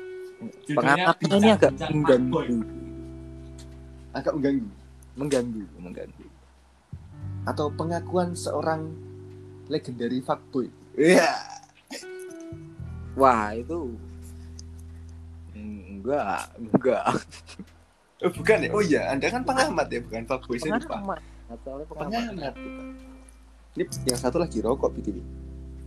Pengamatan 0.67 1.29
ini 1.37 1.49
agak 1.53 1.73
mengganggu, 1.93 2.41
agak 4.17 4.33
mengganggu. 4.35 4.69
mengganggu, 5.15 5.63
mengganggu. 5.79 6.27
Atau 7.45 7.69
pengakuan 7.77 8.33
seorang 8.33 8.89
legendary 9.71 10.19
fuckboy. 10.21 10.67
Iya. 10.99 11.31
Wah 13.15 13.55
itu 13.55 13.95
enggak, 15.55 16.51
enggak. 16.59 17.05
Oh, 18.21 18.29
bukan 18.37 18.57
ya? 18.61 18.69
Oh 18.77 18.83
iya, 18.85 19.09
Anda 19.09 19.33
kan 19.33 19.41
pengamat 19.49 19.89
ya, 19.89 20.05
bukan 20.05 20.29
fuckboy. 20.29 20.61
Saya 20.61 20.77
lupa. 20.77 21.01
Pengamat, 21.01 21.21
pengamat. 21.89 22.55
Ini 23.79 23.85
yang 24.13 24.21
satu 24.21 24.37
lagi 24.37 24.61
rokok 24.61 24.93
BTW. 24.93 25.25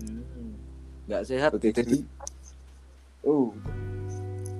Hmm. 0.01 0.55
Enggak 1.05 1.21
sehat. 1.29 1.51
Oke, 1.53 1.69
jadi 1.69 2.01
Oh. 3.23 3.55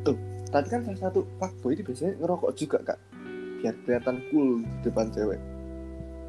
Tuh, 0.07 0.15
tadi 0.47 0.67
kan 0.71 0.88
salah 0.88 0.99
satu 1.09 1.27
fuckboy 1.39 1.75
itu 1.75 1.83
biasanya 1.83 2.13
ngerokok 2.19 2.51
juga, 2.55 2.77
Kak. 2.83 2.99
Biar 3.59 3.75
kelihatan 3.83 4.15
cool 4.31 4.63
di 4.63 4.77
depan 4.83 5.07
cewek. 5.12 5.39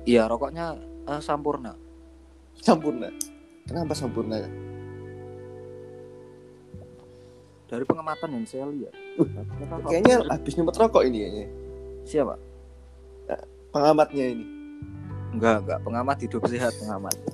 Iya 0.04 0.28
rokoknya 0.28 0.80
eh, 1.09 1.20
sampurna. 1.22 1.84
Sampurna. 2.61 3.09
Kenapa 3.64 3.93
sampurna? 3.97 4.45
Dari 7.64 7.85
pengamatan 7.88 8.29
yang 8.37 8.45
saya 8.47 8.69
lihat. 8.69 8.95
Uh, 9.17 9.27
Kayaknya 9.88 10.23
habis 10.29 10.53
nyemot 10.55 10.77
rokok 10.77 11.03
ini 11.03 11.19
kayaknya. 11.25 11.47
siapa? 12.05 12.37
Pengamatnya 13.73 14.25
ini. 14.31 14.47
Enggak, 15.35 15.67
enggak. 15.67 15.79
Pengamat 15.83 16.17
hidup 16.23 16.47
sehat, 16.47 16.71
pengamat. 16.79 17.17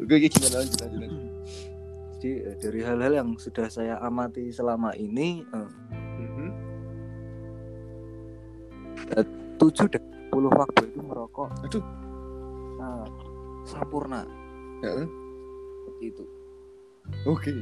Oke, 0.00 0.16
gimana 0.28 0.60
lanjut 0.60 0.78
lanjut 0.82 0.98
lanjut. 0.98 1.22
Jadi 2.20 2.30
eh, 2.36 2.56
dari 2.60 2.80
hal-hal 2.84 3.12
yang 3.14 3.28
sudah 3.40 3.72
saya 3.72 3.96
amati 4.02 4.52
selama 4.52 4.92
ini, 4.92 5.40
eh, 5.40 5.68
Mhm. 6.20 6.48
tujuh 9.56 9.88
dari 9.88 10.04
sepuluh 10.04 10.52
waktu 10.52 10.82
itu 10.84 11.00
merokok. 11.00 11.48
Aduh. 11.64 11.80
Nah, 12.80 13.04
sampurna 13.62 14.24
Heeh. 14.80 15.04
seperti 15.78 16.04
itu. 16.08 16.24
Oke. 17.24 17.52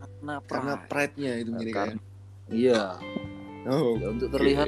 Karena 0.00 0.34
Karena 0.42 0.74
pride. 0.74 0.88
pride-nya 0.88 1.32
itu 1.36 1.50
menjadi 1.52 1.72
kayak. 1.72 1.86
Karena- 1.86 2.06
Iya, 2.48 2.82
Oh. 3.68 3.92
ya, 3.94 4.08
untuk 4.08 4.32
terlihat 4.32 4.66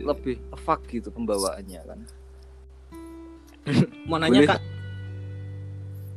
lebih 0.00 0.40
fuck 0.56 0.80
gitu 0.88 1.12
pembawaannya 1.12 1.80
kan. 1.84 2.00
mau 4.02 4.16
nanya 4.16 4.40
Boleh. 4.40 4.48
kak 4.48 4.62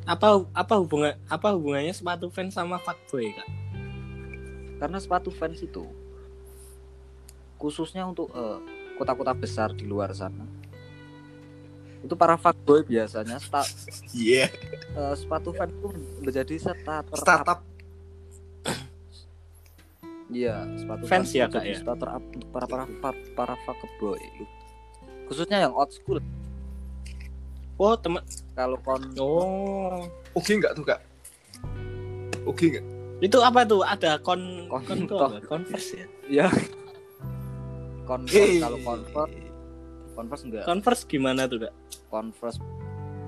apa 0.04 0.28
apa 0.50 0.74
hubungan 0.78 1.14
apa 1.28 1.52
hubungannya 1.52 1.92
sepatu 1.92 2.26
fans 2.28 2.56
sama 2.56 2.80
fuckboy 2.80 3.28
kak 3.30 3.44
Karena 4.80 4.98
sepatu 4.98 5.28
fans 5.30 5.60
itu 5.60 5.84
khususnya 7.58 8.02
untuk 8.04 8.32
eh, 8.32 8.58
kota-kota 8.96 9.30
besar 9.32 9.70
di 9.72 9.84
luar 9.84 10.10
sana. 10.12 10.48
Itu 12.02 12.14
para 12.14 12.34
fuckboy 12.34 12.82
biasanya 12.84 13.38
sta- 13.38 13.70
Iya. 14.12 14.50
eh, 14.92 15.14
sepatu 15.14 15.52
fans 15.52 15.70
itu 15.70 15.88
menjadi 16.20 16.54
starter 16.58 17.04
Startup. 17.14 17.60
Iya, 20.28 20.64
sepatu 20.76 21.04
Fans 21.06 21.28
ya, 21.30 21.46
Kak, 21.46 21.60
ya? 21.62 21.76
Starter 21.76 22.08
up 22.10 22.24
untuk 22.24 22.48
para 22.50 22.64
para 22.66 22.84
para, 22.98 23.18
para 23.36 23.56
fuckboy. 23.62 24.16
Khususnya 25.28 25.60
yang 25.62 25.74
old 25.74 25.92
school. 25.92 26.20
oh 27.76 27.98
teman 27.98 28.22
Kalau 28.54 28.78
kon 28.80 29.02
oh 29.18 30.06
Oke 30.32 30.54
enggak 30.54 30.72
tuh, 30.72 30.86
Kak? 30.86 31.02
Oke 32.46 32.70
enggak? 32.70 32.86
itu 33.22 33.38
apa 33.38 33.62
tuh 33.64 33.82
ada 33.82 34.18
kon 34.18 34.66
Kon- 34.66 35.06
kon, 35.06 35.30
apa? 35.30 35.46
converse 35.46 35.94
ya 35.94 36.06
ya 36.28 36.48
Converse 38.02 38.58
kalau 38.58 38.78
Converse 38.82 39.38
Converse 40.12 40.44
enggak 40.46 40.64
converse 40.66 41.04
gimana 41.06 41.46
tuh 41.46 41.62
kak 41.62 41.74
Converse. 42.12 42.60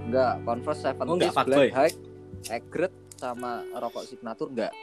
Enggak 0.03 0.43
Converse 0.43 0.81
Seven 0.83 1.05
Oh, 1.07 1.15
enggak. 1.15 1.31
Black 1.41 1.71
High 1.71 1.95
Egret 2.51 2.91
sama 3.15 3.51
rokok 3.71 4.03
signature 4.03 4.51
enggak. 4.51 4.73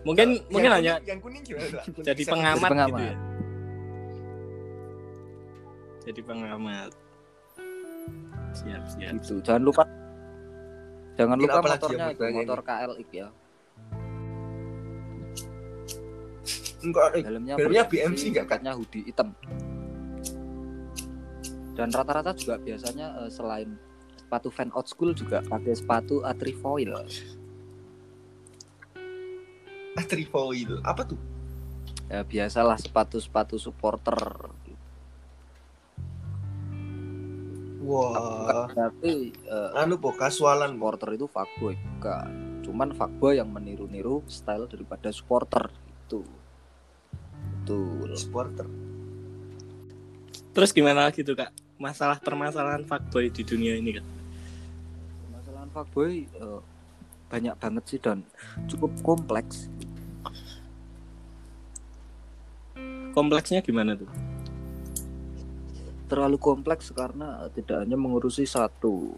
Mungkin 0.00 0.28
mungkin 0.48 0.66
Yang 0.66 0.78
hanya 0.80 0.94
kuning- 0.96 1.06
yang 1.06 1.20
kuning 1.20 1.42
gimana? 1.44 1.80
Kuning 1.84 2.04
jadi 2.08 2.22
pengamat, 2.24 2.58
Jadi 2.58 2.66
pengamat. 2.66 2.90
gitu 2.90 3.04
ya. 3.04 3.14
Jadi 6.00 6.20
pengamat. 6.24 6.90
Siap 8.50 8.82
siap. 8.90 9.12
Gitu. 9.14 9.34
Jangan 9.40 9.62
lupa 9.62 9.84
jangan 11.14 11.36
Mungkin 11.36 11.46
lupa 11.46 11.58
apalagi 11.60 11.78
motornya 11.78 12.06
itu 12.08 12.22
motor 12.34 12.60
KLX 12.64 13.08
ya. 13.12 13.28
Enggak, 16.80 17.06
eh, 17.12 17.22
helmnya 17.22 17.54
helmnya 17.60 17.84
BMC, 17.84 18.32
enggak, 18.32 18.48
Kak? 18.48 18.56
jaketnya 18.56 18.72
hoodie 18.72 19.04
hitam 19.04 19.28
dan 21.80 21.88
rata-rata 21.88 22.36
juga 22.36 22.60
biasanya 22.60 23.24
eh, 23.24 23.30
selain 23.32 23.72
sepatu 24.20 24.52
fan 24.52 24.68
old 24.76 24.84
school 24.84 25.16
juga 25.16 25.40
pakai 25.40 25.72
sepatu 25.72 26.20
atrifoil 26.22 26.92
Ah, 29.90 30.06
trifoil. 30.06 30.78
Apa 30.84 31.02
tuh? 31.02 31.18
ya 32.10 32.26
biasalah 32.26 32.74
sepatu-sepatu 32.74 33.54
supporter 33.54 34.18
Wah, 37.80 38.66
berarti 38.66 39.30
eh, 39.32 39.70
anu 39.78 39.96
po 39.96 40.12
kasualan 40.12 40.74
po. 40.74 40.90
supporter 40.90 41.08
itu 41.16 41.26
fuckboy 41.26 41.74
bukan 41.78 42.30
cuman 42.60 42.88
fuckboy 42.92 43.38
yang 43.38 43.48
meniru-niru 43.50 44.22
style 44.26 44.66
daripada 44.68 45.08
supporter 45.10 45.70
itu 45.86 46.22
betul 47.62 48.10
supporter. 48.14 48.66
Terus 50.50 50.70
gimana 50.74 51.06
lagi 51.06 51.22
tuh 51.22 51.38
kak? 51.38 51.50
Masalah 51.80 52.20
permasalahan 52.20 52.84
fuckboy 52.84 53.32
di 53.32 53.40
dunia 53.40 53.72
ini 53.72 53.96
kak? 53.96 54.06
Permasalahan 55.24 55.70
fuckboy 55.72 56.28
eh, 56.28 56.60
banyak 57.32 57.54
banget 57.56 57.84
sih 57.88 57.96
dan 57.96 58.20
cukup 58.68 58.92
kompleks. 59.00 59.72
Kompleksnya 63.16 63.64
gimana 63.64 63.96
tuh? 63.96 64.12
Terlalu 66.12 66.36
kompleks 66.36 66.92
karena 66.92 67.48
tidak 67.56 67.80
hanya 67.80 67.96
mengurusi 67.96 68.44
satu 68.44 69.16